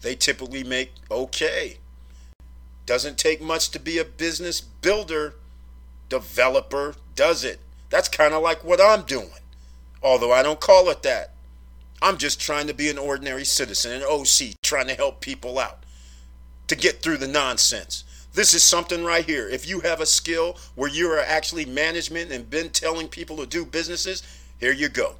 They 0.00 0.14
typically 0.14 0.64
make 0.64 0.92
okay. 1.10 1.78
Doesn't 2.86 3.18
take 3.18 3.40
much 3.40 3.70
to 3.70 3.78
be 3.78 3.98
a 3.98 4.04
business 4.04 4.60
builder, 4.60 5.34
developer, 6.08 6.94
does 7.14 7.44
it? 7.44 7.60
That's 7.90 8.08
kind 8.08 8.34
of 8.34 8.42
like 8.42 8.64
what 8.64 8.80
I'm 8.80 9.02
doing. 9.02 9.30
Although 10.02 10.32
I 10.32 10.42
don't 10.42 10.60
call 10.60 10.90
it 10.90 11.02
that. 11.02 11.32
I'm 12.00 12.18
just 12.18 12.40
trying 12.40 12.66
to 12.66 12.74
be 12.74 12.88
an 12.88 12.98
ordinary 12.98 13.44
citizen, 13.44 13.92
an 13.92 14.02
OC, 14.02 14.56
trying 14.62 14.88
to 14.88 14.94
help 14.94 15.20
people 15.20 15.58
out 15.58 15.84
to 16.66 16.74
get 16.74 17.00
through 17.00 17.18
the 17.18 17.28
nonsense. 17.28 18.02
This 18.34 18.54
is 18.54 18.64
something 18.64 19.04
right 19.04 19.24
here. 19.24 19.48
If 19.48 19.68
you 19.68 19.80
have 19.80 20.00
a 20.00 20.06
skill 20.06 20.56
where 20.74 20.88
you 20.88 21.10
are 21.12 21.20
actually 21.20 21.66
management 21.66 22.32
and 22.32 22.48
been 22.48 22.70
telling 22.70 23.08
people 23.08 23.36
to 23.36 23.46
do 23.46 23.64
businesses, 23.64 24.22
here 24.58 24.72
you 24.72 24.88
go. 24.88 25.16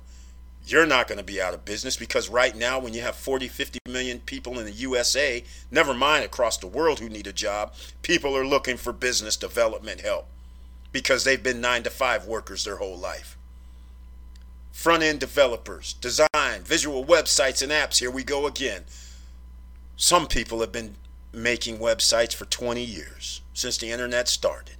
You're 0.64 0.86
not 0.86 1.08
going 1.08 1.18
to 1.18 1.24
be 1.24 1.40
out 1.40 1.54
of 1.54 1.64
business 1.64 1.96
because 1.96 2.28
right 2.28 2.56
now, 2.56 2.78
when 2.78 2.94
you 2.94 3.02
have 3.02 3.16
40, 3.16 3.48
50 3.48 3.80
million 3.88 4.20
people 4.20 4.58
in 4.58 4.64
the 4.64 4.72
USA, 4.72 5.42
never 5.70 5.92
mind 5.92 6.24
across 6.24 6.56
the 6.56 6.68
world 6.68 7.00
who 7.00 7.08
need 7.08 7.26
a 7.26 7.32
job, 7.32 7.74
people 8.02 8.36
are 8.36 8.46
looking 8.46 8.76
for 8.76 8.92
business 8.92 9.36
development 9.36 10.00
help 10.00 10.26
because 10.92 11.24
they've 11.24 11.42
been 11.42 11.60
nine 11.60 11.82
to 11.82 11.90
five 11.90 12.26
workers 12.26 12.64
their 12.64 12.76
whole 12.76 12.96
life. 12.96 13.36
Front 14.70 15.02
end 15.02 15.20
developers, 15.20 15.94
design, 15.94 16.62
visual 16.62 17.04
websites, 17.04 17.62
and 17.62 17.72
apps. 17.72 17.98
Here 17.98 18.10
we 18.10 18.24
go 18.24 18.46
again. 18.46 18.84
Some 19.96 20.26
people 20.26 20.60
have 20.60 20.72
been 20.72 20.94
making 21.32 21.78
websites 21.78 22.34
for 22.34 22.44
20 22.44 22.82
years 22.82 23.40
since 23.52 23.76
the 23.78 23.90
internet 23.90 24.28
started. 24.28 24.76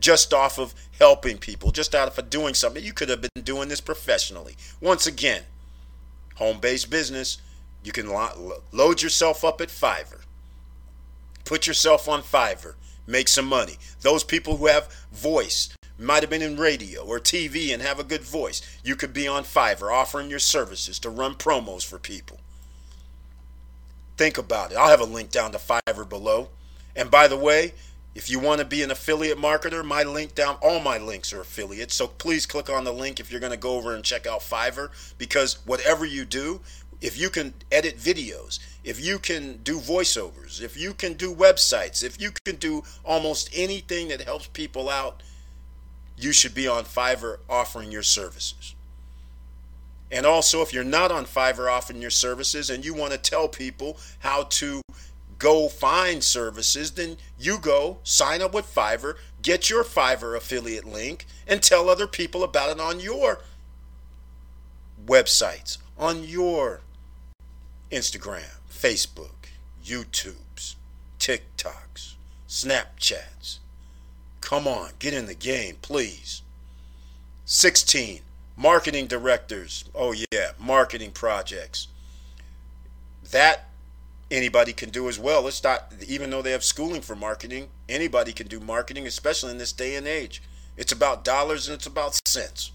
Just 0.00 0.32
off 0.32 0.58
of 0.58 0.74
helping 0.98 1.38
people, 1.38 1.70
just 1.70 1.94
out 1.94 2.16
of 2.16 2.30
doing 2.30 2.54
something. 2.54 2.82
You 2.82 2.92
could 2.92 3.08
have 3.08 3.20
been 3.20 3.42
doing 3.44 3.68
this 3.68 3.80
professionally. 3.80 4.56
Once 4.80 5.06
again, 5.06 5.42
home 6.36 6.58
based 6.58 6.90
business. 6.90 7.38
You 7.82 7.92
can 7.92 8.08
lo- 8.08 8.62
load 8.72 9.02
yourself 9.02 9.44
up 9.44 9.60
at 9.60 9.68
Fiverr. 9.68 10.22
Put 11.44 11.66
yourself 11.66 12.08
on 12.08 12.22
Fiverr. 12.22 12.74
Make 13.06 13.28
some 13.28 13.46
money. 13.46 13.76
Those 14.02 14.24
people 14.24 14.56
who 14.56 14.66
have 14.66 14.92
voice, 15.12 15.70
might 16.00 16.22
have 16.22 16.30
been 16.30 16.42
in 16.42 16.56
radio 16.56 17.04
or 17.04 17.20
TV 17.20 17.72
and 17.72 17.82
have 17.82 18.00
a 18.00 18.04
good 18.04 18.22
voice. 18.22 18.62
You 18.82 18.96
could 18.96 19.12
be 19.12 19.28
on 19.28 19.44
Fiverr 19.44 19.92
offering 19.92 20.30
your 20.30 20.38
services 20.38 20.98
to 21.00 21.10
run 21.10 21.34
promos 21.34 21.84
for 21.84 21.98
people. 21.98 22.40
Think 24.16 24.38
about 24.38 24.72
it. 24.72 24.76
I'll 24.76 24.88
have 24.88 25.00
a 25.00 25.04
link 25.04 25.30
down 25.30 25.52
to 25.52 25.58
Fiverr 25.58 26.08
below. 26.08 26.48
And 26.96 27.10
by 27.10 27.28
the 27.28 27.36
way, 27.36 27.74
if 28.14 28.28
you 28.28 28.40
want 28.40 28.58
to 28.58 28.64
be 28.64 28.82
an 28.82 28.90
affiliate 28.90 29.38
marketer, 29.38 29.84
my 29.84 30.02
link 30.02 30.34
down, 30.34 30.56
all 30.60 30.80
my 30.80 30.98
links 30.98 31.32
are 31.32 31.40
affiliates. 31.40 31.94
So 31.94 32.08
please 32.08 32.44
click 32.44 32.68
on 32.68 32.84
the 32.84 32.92
link 32.92 33.20
if 33.20 33.30
you're 33.30 33.40
going 33.40 33.52
to 33.52 33.58
go 33.58 33.76
over 33.76 33.94
and 33.94 34.02
check 34.02 34.26
out 34.26 34.40
Fiverr 34.40 34.90
because 35.16 35.64
whatever 35.64 36.04
you 36.04 36.24
do, 36.24 36.60
if 37.00 37.18
you 37.18 37.30
can 37.30 37.54
edit 37.70 37.96
videos, 37.96 38.58
if 38.84 39.02
you 39.04 39.18
can 39.18 39.58
do 39.62 39.78
voiceovers, 39.78 40.60
if 40.60 40.76
you 40.76 40.92
can 40.92 41.14
do 41.14 41.34
websites, 41.34 42.02
if 42.02 42.20
you 42.20 42.30
can 42.44 42.56
do 42.56 42.82
almost 43.04 43.48
anything 43.54 44.08
that 44.08 44.20
helps 44.22 44.48
people 44.48 44.88
out, 44.88 45.22
you 46.16 46.32
should 46.32 46.54
be 46.54 46.68
on 46.68 46.84
Fiverr 46.84 47.38
offering 47.48 47.90
your 47.90 48.02
services. 48.02 48.74
And 50.10 50.26
also, 50.26 50.60
if 50.60 50.72
you're 50.72 50.84
not 50.84 51.12
on 51.12 51.24
Fiverr 51.24 51.70
offering 51.70 52.02
your 52.02 52.10
services 52.10 52.68
and 52.68 52.84
you 52.84 52.92
want 52.92 53.12
to 53.12 53.18
tell 53.18 53.48
people 53.48 53.96
how 54.18 54.44
to 54.44 54.82
go 55.40 55.68
find 55.68 56.22
services, 56.22 56.92
then 56.92 57.16
you 57.38 57.58
go 57.58 57.98
sign 58.04 58.40
up 58.40 58.54
with 58.54 58.72
Fiverr, 58.72 59.16
get 59.42 59.68
your 59.68 59.82
Fiverr 59.82 60.36
affiliate 60.36 60.84
link, 60.84 61.26
and 61.48 61.60
tell 61.60 61.88
other 61.88 62.06
people 62.06 62.44
about 62.44 62.70
it 62.70 62.78
on 62.78 63.00
your 63.00 63.40
websites, 65.04 65.78
on 65.98 66.22
your 66.22 66.82
Instagram, 67.90 68.58
Facebook, 68.70 69.48
YouTubes, 69.84 70.76
TikToks, 71.18 72.14
Snapchats. 72.46 73.58
Come 74.40 74.68
on, 74.68 74.90
get 74.98 75.14
in 75.14 75.26
the 75.26 75.34
game, 75.34 75.76
please. 75.80 76.42
16 77.46 78.20
marketing 78.56 79.06
directors. 79.06 79.84
Oh, 79.94 80.14
yeah, 80.30 80.50
marketing 80.58 81.12
projects. 81.12 81.88
That 83.30 83.69
anybody 84.30 84.72
can 84.72 84.90
do 84.90 85.08
as 85.08 85.18
well. 85.18 85.46
It's 85.48 85.62
not, 85.62 85.92
even 86.06 86.30
though 86.30 86.42
they 86.42 86.52
have 86.52 86.64
schooling 86.64 87.00
for 87.00 87.16
marketing, 87.16 87.68
anybody 87.88 88.32
can 88.32 88.46
do 88.46 88.60
marketing, 88.60 89.06
especially 89.06 89.50
in 89.50 89.58
this 89.58 89.72
day 89.72 89.96
and 89.96 90.06
age. 90.06 90.42
It's 90.76 90.92
about 90.92 91.24
dollars 91.24 91.68
and 91.68 91.76
it's 91.76 91.86
about 91.86 92.18
cents. 92.26 92.72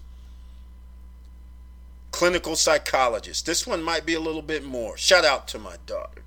Clinical 2.10 2.56
psychologist. 2.56 3.46
This 3.46 3.66
one 3.66 3.82
might 3.82 4.06
be 4.06 4.14
a 4.14 4.20
little 4.20 4.42
bit 4.42 4.64
more. 4.64 4.96
Shout 4.96 5.24
out 5.24 5.48
to 5.48 5.58
my 5.58 5.76
daughter. 5.86 6.22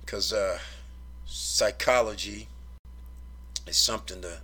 Because 0.00 0.32
uh, 0.32 0.58
psychology 1.24 2.48
is 3.66 3.76
something 3.76 4.22
to 4.22 4.38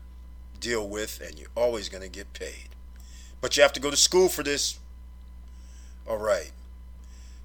deal 0.60 0.88
with, 0.88 1.20
and 1.24 1.38
you're 1.38 1.48
always 1.54 1.88
going 1.88 2.02
to 2.02 2.08
get 2.08 2.32
paid. 2.32 2.68
But 3.40 3.56
you 3.56 3.62
have 3.62 3.72
to 3.72 3.80
go 3.80 3.90
to 3.90 3.96
school 3.96 4.28
for 4.28 4.42
this. 4.42 4.78
All 6.06 6.18
right. 6.18 6.52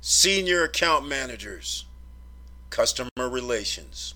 Senior 0.02 0.64
account 0.64 1.08
managers, 1.08 1.86
customer 2.70 3.10
relations. 3.18 4.14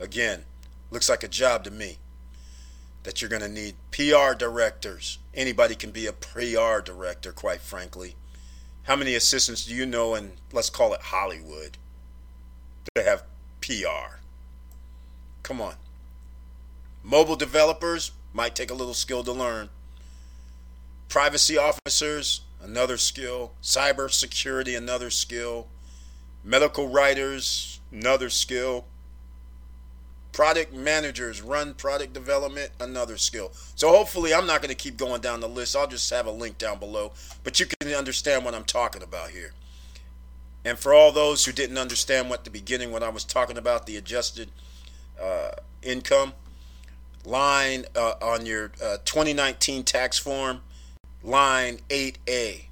Again, 0.00 0.44
looks 0.90 1.08
like 1.08 1.22
a 1.22 1.28
job 1.28 1.64
to 1.64 1.70
me 1.70 1.98
that 3.02 3.20
you're 3.20 3.30
going 3.30 3.42
to 3.42 3.48
need 3.48 3.74
PR 3.90 4.34
directors. 4.34 5.18
Anybody 5.34 5.74
can 5.74 5.90
be 5.90 6.06
a 6.06 6.12
PR 6.12 6.80
director, 6.82 7.32
quite 7.32 7.60
frankly. 7.60 8.16
How 8.84 8.96
many 8.96 9.14
assistants 9.14 9.66
do 9.66 9.74
you 9.74 9.86
know 9.86 10.14
in, 10.14 10.32
let's 10.52 10.70
call 10.70 10.94
it 10.94 11.02
Hollywood, 11.02 11.76
that 12.94 13.04
have 13.04 13.22
PR? 13.60 14.16
Come 15.42 15.60
on. 15.60 15.74
Mobile 17.02 17.36
developers, 17.36 18.12
might 18.32 18.54
take 18.54 18.70
a 18.70 18.74
little 18.74 18.94
skill 18.94 19.24
to 19.24 19.32
learn. 19.32 19.68
Privacy 21.08 21.56
officers, 21.56 22.42
another 22.62 22.96
skill. 22.96 23.52
Cyber 23.62 24.10
security, 24.10 24.74
another 24.74 25.10
skill. 25.10 25.68
Medical 26.44 26.88
writers, 26.88 27.80
another 27.92 28.30
skill. 28.30 28.86
Product 30.32 30.72
managers, 30.72 31.42
run 31.42 31.74
product 31.74 32.12
development, 32.12 32.70
another 32.78 33.16
skill. 33.16 33.50
So 33.74 33.88
hopefully, 33.88 34.32
I'm 34.32 34.46
not 34.46 34.62
going 34.62 34.68
to 34.68 34.76
keep 34.76 34.96
going 34.96 35.20
down 35.20 35.40
the 35.40 35.48
list. 35.48 35.74
I'll 35.74 35.88
just 35.88 36.08
have 36.10 36.26
a 36.26 36.30
link 36.30 36.58
down 36.58 36.78
below. 36.78 37.12
But 37.42 37.58
you 37.58 37.66
can 37.66 37.92
understand 37.94 38.44
what 38.44 38.54
I'm 38.54 38.64
talking 38.64 39.02
about 39.02 39.30
here. 39.30 39.52
And 40.64 40.78
for 40.78 40.92
all 40.92 41.12
those 41.12 41.44
who 41.44 41.52
didn't 41.52 41.78
understand 41.78 42.30
what 42.30 42.44
the 42.44 42.50
beginning 42.50 42.92
when 42.92 43.02
I 43.02 43.08
was 43.08 43.24
talking 43.24 43.56
about 43.56 43.86
the 43.86 43.96
adjusted 43.96 44.50
uh, 45.20 45.52
income, 45.82 46.34
line 47.24 47.84
uh, 47.96 48.14
on 48.20 48.46
your 48.46 48.72
uh, 48.82 48.98
2019 49.04 49.84
tax 49.84 50.18
form, 50.18 50.60
line 51.28 51.78
8A, 51.88 52.64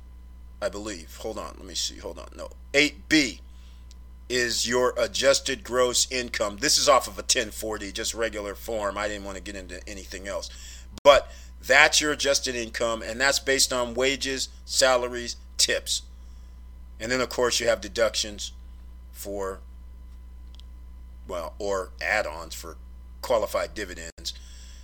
I 0.60 0.68
believe. 0.68 1.16
Hold 1.18 1.38
on, 1.38 1.54
let 1.58 1.66
me 1.66 1.74
see. 1.74 1.98
Hold 1.98 2.18
on. 2.18 2.28
No, 2.36 2.50
8B 2.72 3.40
is 4.28 4.68
your 4.68 4.94
adjusted 4.98 5.62
gross 5.62 6.10
income. 6.10 6.58
This 6.60 6.78
is 6.78 6.88
off 6.88 7.06
of 7.06 7.14
a 7.14 7.22
1040, 7.22 7.92
just 7.92 8.14
regular 8.14 8.54
form. 8.54 8.98
I 8.98 9.06
didn't 9.06 9.24
want 9.24 9.36
to 9.36 9.42
get 9.42 9.54
into 9.54 9.80
anything 9.88 10.26
else. 10.26 10.50
But 11.04 11.30
that's 11.64 12.00
your 12.00 12.12
adjusted 12.12 12.54
income, 12.54 13.02
and 13.02 13.20
that's 13.20 13.38
based 13.38 13.72
on 13.72 13.94
wages, 13.94 14.48
salaries, 14.64 15.36
tips. 15.56 16.02
And 16.98 17.12
then, 17.12 17.20
of 17.20 17.28
course, 17.28 17.60
you 17.60 17.68
have 17.68 17.80
deductions 17.80 18.52
for, 19.12 19.60
well, 21.28 21.54
or 21.58 21.90
add 22.00 22.26
ons 22.26 22.54
for 22.54 22.76
qualified 23.22 23.74
dividends, 23.74 24.34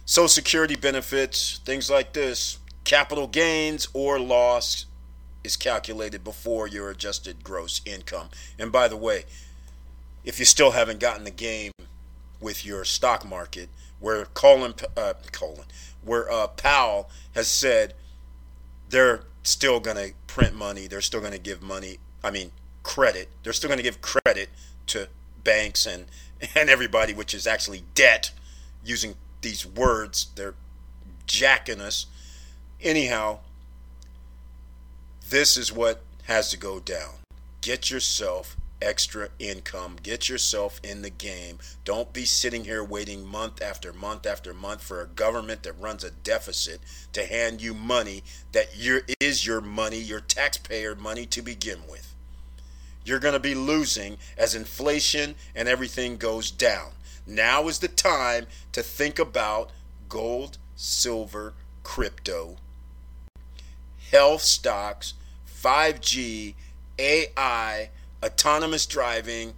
Social 0.05 0.29
Security 0.29 0.75
benefits, 0.75 1.61
things 1.65 1.89
like 1.89 2.13
this. 2.13 2.59
Capital 2.85 3.27
gains 3.27 3.89
or 3.93 4.19
loss 4.19 4.87
is 5.45 5.57
calculated 5.57 6.23
before 6.25 6.67
your 6.67 6.91
adjusted 6.91 7.43
gross 7.43 7.81
income. 7.85 8.29
And 8.59 8.71
by 8.71 8.89
the 8.89 8.97
way, 8.97 9.25
if 10.25 10.39
you 10.39 10.45
still 10.45 10.73
haven't 10.73 11.01
gotten 11.01 11.25
the 11.25 11.31
game 11.31 11.73
with 12.41 12.65
your 12.65 12.85
stock 12.85 13.29
market, 13.29 13.69
where 14.01 14.25
Colin, 14.27 14.75
uh, 14.97 15.15
Colin, 15.31 15.67
where 16.05 16.31
uh, 16.31 16.49
Powell 16.49 17.09
has 17.35 17.49
said 17.49 17.95
they're 18.89 19.23
still 19.43 19.81
going 19.81 19.97
to 19.97 20.13
print 20.27 20.55
money, 20.55 20.87
they're 20.87 21.01
still 21.01 21.21
going 21.21 21.33
to 21.33 21.39
give 21.39 21.63
money. 21.63 21.99
I 22.23 22.31
mean, 22.31 22.53
credit. 22.83 23.29
They're 23.43 23.53
still 23.53 23.69
going 23.69 23.79
to 23.79 23.85
give 23.85 24.01
credit 24.01 24.51
to 24.89 25.09
banks 25.45 25.87
and 25.87 26.07
and 26.57 26.69
everybody, 26.69 27.15
which 27.15 27.35
is 27.35 27.47
actually 27.47 27.85
debt 27.95 28.33
using 28.85 29.15
these 29.43 29.65
words. 29.65 30.27
They're 30.35 30.55
jacking 31.27 31.81
us. 31.81 32.07
Anyhow, 32.83 33.39
This 35.29 35.57
is 35.57 35.73
what 35.73 36.03
has 36.25 36.51
to 36.51 36.57
go 36.59 36.81
down. 36.81 37.15
Get 37.61 37.91
yourself 37.91 38.57
extra 38.83 39.29
income. 39.39 39.97
Get 40.03 40.29
yourself 40.29 40.81
in 40.83 41.03
the 41.03 41.11
game. 41.11 41.59
Don't 41.85 42.13
be 42.13 42.25
sitting 42.25 42.65
here 42.65 42.83
waiting 42.85 43.25
month 43.25 43.63
after 43.63 43.93
month 43.93 44.27
after 44.27 44.53
month 44.53 44.83
for 44.83 45.01
a 45.01 45.07
government 45.07 45.63
that 45.63 45.81
runs 45.81 46.03
a 46.05 46.11
deficit 46.11 46.81
to 47.13 47.25
hand 47.25 47.63
you 47.63 47.73
money 47.73 48.25
that 48.51 48.77
your, 48.77 49.03
is 49.21 49.47
your 49.47 49.61
money, 49.61 49.99
your 49.99 50.21
taxpayer 50.21 50.95
money 50.97 51.25
to 51.27 51.41
begin 51.41 51.79
with. 51.89 52.15
You're 53.05 53.21
going 53.21 53.35
to 53.35 53.41
be 53.41 53.55
losing 53.55 54.19
as 54.37 54.55
inflation 54.57 55.37
and 55.55 55.69
everything 55.69 56.17
goes 56.17 56.51
down. 56.51 56.91
Now 57.27 57.69
is 57.69 57.79
the 57.79 57.89
time 57.89 58.47
to 58.73 58.83
think 58.83 59.19
about 59.21 59.71
gold, 60.09 60.59
silver, 60.77 61.55
crypto, 61.85 62.57
health 64.13 64.43
stocks, 64.43 65.15
5G, 65.49 66.55
AI, 66.99 67.91
autonomous 68.23 68.87
driving, 68.87 69.55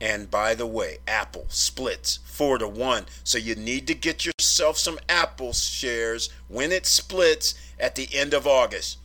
and 0.00 0.30
by 0.30 0.54
the 0.54 0.66
way, 0.66 0.98
Apple 1.06 1.44
splits 1.48 2.20
four 2.24 2.56
to 2.56 2.66
one. 2.66 3.04
So 3.22 3.36
you 3.36 3.54
need 3.54 3.86
to 3.88 3.94
get 3.94 4.24
yourself 4.24 4.78
some 4.78 4.98
Apple 5.10 5.52
shares 5.52 6.30
when 6.48 6.72
it 6.72 6.86
splits 6.86 7.54
at 7.78 7.96
the 7.96 8.08
end 8.14 8.32
of 8.32 8.46
August. 8.46 8.96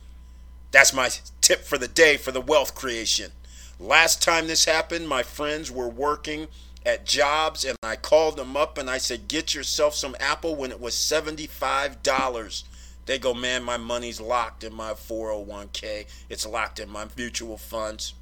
That's 0.70 0.94
my 0.94 1.10
tip 1.42 1.60
for 1.60 1.76
the 1.76 1.88
day 1.88 2.16
for 2.16 2.32
the 2.32 2.40
wealth 2.40 2.74
creation. 2.74 3.32
Last 3.78 4.22
time 4.22 4.46
this 4.46 4.64
happened, 4.64 5.06
my 5.06 5.22
friends 5.22 5.70
were 5.70 5.88
working 5.88 6.48
at 6.86 7.04
jobs 7.04 7.62
and 7.64 7.76
I 7.82 7.96
called 7.96 8.38
them 8.38 8.56
up 8.56 8.78
and 8.78 8.88
I 8.88 8.96
said, 8.96 9.28
Get 9.28 9.54
yourself 9.54 9.94
some 9.94 10.16
Apple 10.18 10.54
when 10.56 10.70
it 10.70 10.80
was 10.80 10.94
$75. 10.94 12.62
They 13.06 13.18
go, 13.18 13.32
man, 13.32 13.62
my 13.62 13.76
money's 13.76 14.20
locked 14.20 14.64
in 14.64 14.74
my 14.74 14.92
401k. 14.92 16.06
It's 16.28 16.44
locked 16.44 16.80
in 16.80 16.90
my 16.90 17.06
mutual 17.16 17.56
funds. 17.56 18.14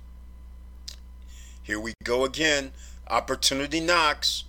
Here 1.63 1.81
we 1.81 1.95
go 2.05 2.25
again. 2.25 2.73
Opportunity 3.09 3.81
knocks. 3.81 4.45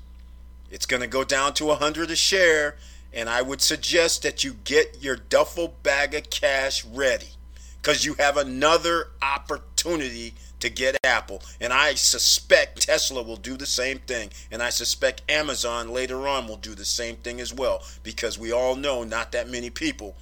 It's 0.69 0.86
going 0.86 1.02
to 1.02 1.08
go 1.08 1.24
down 1.24 1.54
to 1.56 1.65
100 1.65 2.12
a 2.12 2.15
share. 2.15 2.76
And 3.13 3.30
I 3.30 3.41
would 3.41 3.62
suggest 3.62 4.24
that 4.24 4.43
you 4.43 4.58
get 4.65 5.02
your 5.02 5.15
duffel 5.15 5.74
bag 5.84 6.13
of 6.13 6.30
cash 6.30 6.84
ready 6.84 7.30
because 7.82 8.04
you 8.04 8.15
have 8.15 8.36
another 8.36 9.12
opportunity 9.21 10.34
to 10.60 10.70
get 10.70 10.98
Apple. 11.04 11.41
And 11.60 11.74
I 11.74 11.96
suspect 11.96 12.82
Tesla 12.82 13.22
will 13.22 13.36
do 13.36 13.58
the 13.58 13.65
same 13.65 14.00
thing. 14.00 14.30
And 14.52 14.62
I 14.62 14.70
suspect 14.70 15.22
Amazon 15.30 15.89
later 15.89 16.28
on 16.28 16.48
will 16.48 16.58
do 16.58 16.76
the 16.76 16.86
same 16.86 17.18
thing 17.18 17.39
as 17.39 17.54
well. 17.54 17.84
Because 18.04 18.39
we 18.39 18.52
all 18.52 18.76
know 18.76 19.04
not 19.04 19.32
that 19.32 19.50
many 19.50 19.70
people 19.70 20.15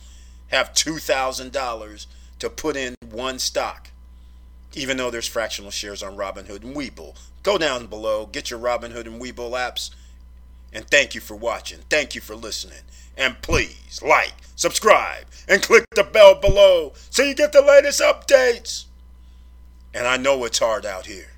have 0.47 0.73
$2,000 0.73 2.05
to 2.39 2.49
put 2.49 2.75
in 2.75 2.95
one 3.09 3.39
stock. 3.39 3.89
Even 4.73 4.97
though 4.97 5.11
there's 5.11 5.27
fractional 5.27 5.71
shares 5.71 6.01
on 6.01 6.17
Robinhood 6.17 6.63
and 6.63 6.75
Webull. 6.75 7.15
Go 7.43 7.57
down 7.57 7.87
below, 7.87 8.25
get 8.25 8.49
your 8.49 8.59
Robinhood 8.59 9.05
and 9.05 9.21
Webull 9.21 9.51
apps. 9.51 9.91
And 10.71 10.89
thank 10.89 11.13
you 11.13 11.21
for 11.21 11.35
watching. 11.35 11.79
Thank 11.89 12.15
you 12.15 12.21
for 12.21 12.35
listening. 12.35 12.79
And 13.15 13.39
please 13.41 14.01
like, 14.01 14.33
subscribe, 14.55 15.25
and 15.47 15.61
click 15.61 15.85
the 15.93 16.03
bell 16.03 16.35
below 16.35 16.93
so 17.11 17.21
you 17.21 17.35
get 17.35 17.53
the 17.53 17.61
latest 17.61 18.01
updates. 18.01 18.85
And 19.93 20.07
I 20.07 20.17
know 20.17 20.43
it's 20.45 20.59
hard 20.59 20.85
out 20.85 21.05
here. 21.05 21.31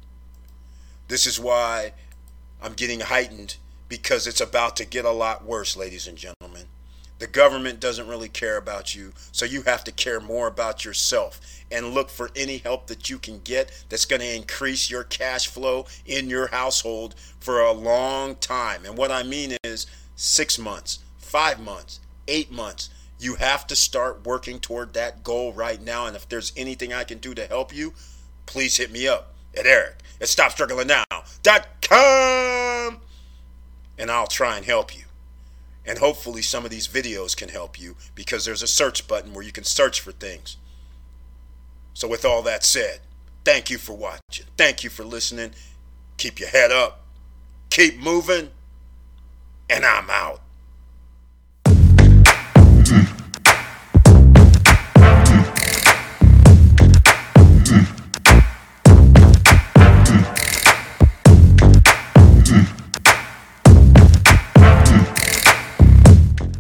This 1.07 1.25
is 1.25 1.39
why 1.39 1.93
I'm 2.61 2.73
getting 2.73 3.01
heightened 3.01 3.57
because 3.89 4.25
it's 4.27 4.41
about 4.41 4.75
to 4.77 4.85
get 4.85 5.05
a 5.05 5.11
lot 5.11 5.45
worse, 5.45 5.75
ladies 5.75 6.07
and 6.07 6.17
gentlemen. 6.17 6.65
The 7.17 7.27
government 7.27 7.79
doesn't 7.79 8.07
really 8.07 8.27
care 8.27 8.57
about 8.57 8.93
you, 8.93 9.13
so 9.31 9.45
you 9.45 9.61
have 9.61 9.85
to 9.85 9.91
care 9.91 10.19
more 10.19 10.47
about 10.47 10.83
yourself 10.83 11.39
and 11.71 11.93
look 11.93 12.09
for 12.09 12.29
any 12.35 12.57
help 12.57 12.87
that 12.87 13.09
you 13.09 13.17
can 13.19 13.39
get 13.39 13.85
that's 13.87 14.05
going 14.05 14.19
to 14.21 14.35
increase 14.35 14.89
your 14.89 15.05
cash 15.05 15.47
flow 15.47 15.85
in 16.05 16.29
your 16.29 16.47
household 16.47 17.15
for 17.39 17.61
a 17.61 17.71
long 17.71 18.35
time. 18.35 18.85
And 18.85 18.97
what 18.97 19.11
I 19.11 19.23
mean 19.23 19.55
is 19.63 19.87
six 20.15 20.59
months, 20.59 20.99
five 21.17 21.59
months, 21.59 22.01
eight 22.27 22.51
months. 22.51 22.89
You 23.17 23.35
have 23.35 23.65
to 23.67 23.77
start 23.77 24.25
working 24.25 24.59
toward 24.59 24.93
that 24.93 25.23
goal 25.23 25.53
right 25.53 25.81
now. 25.81 26.07
And 26.07 26.17
if 26.17 26.27
there's 26.27 26.51
anything 26.57 26.91
I 26.91 27.05
can 27.05 27.19
do 27.19 27.33
to 27.33 27.47
help 27.47 27.73
you, 27.73 27.93
please 28.45 28.77
hit 28.77 28.91
me 28.91 29.07
up 29.07 29.33
at 29.57 29.65
Eric 29.65 29.95
at 30.21 30.27
StopStrugglingNow.com 30.27 33.01
and 33.97 34.11
I'll 34.11 34.27
try 34.27 34.57
and 34.57 34.65
help 34.65 34.95
you. 34.95 35.03
And 35.85 35.99
hopefully, 35.99 36.41
some 36.41 36.65
of 36.65 36.71
these 36.71 36.87
videos 36.87 37.37
can 37.37 37.49
help 37.49 37.79
you 37.79 37.95
because 38.15 38.43
there's 38.43 38.63
a 38.63 38.67
search 38.67 39.07
button 39.07 39.33
where 39.33 39.43
you 39.43 39.51
can 39.51 39.63
search 39.63 40.01
for 40.01 40.11
things. 40.11 40.57
So, 41.93 42.07
with 42.07 42.25
all 42.25 42.41
that 42.41 42.63
said, 42.63 43.01
thank 43.43 43.69
you 43.69 43.77
for 43.77 43.93
watching. 43.93 44.47
Thank 44.57 44.83
you 44.83 44.89
for 44.89 45.03
listening. 45.03 45.51
Keep 46.17 46.39
your 46.39 46.49
head 46.49 46.71
up. 46.71 47.01
Keep 47.69 47.99
moving. 47.99 48.49
And 49.69 49.85
I'm 49.85 50.09
out. 50.09 50.41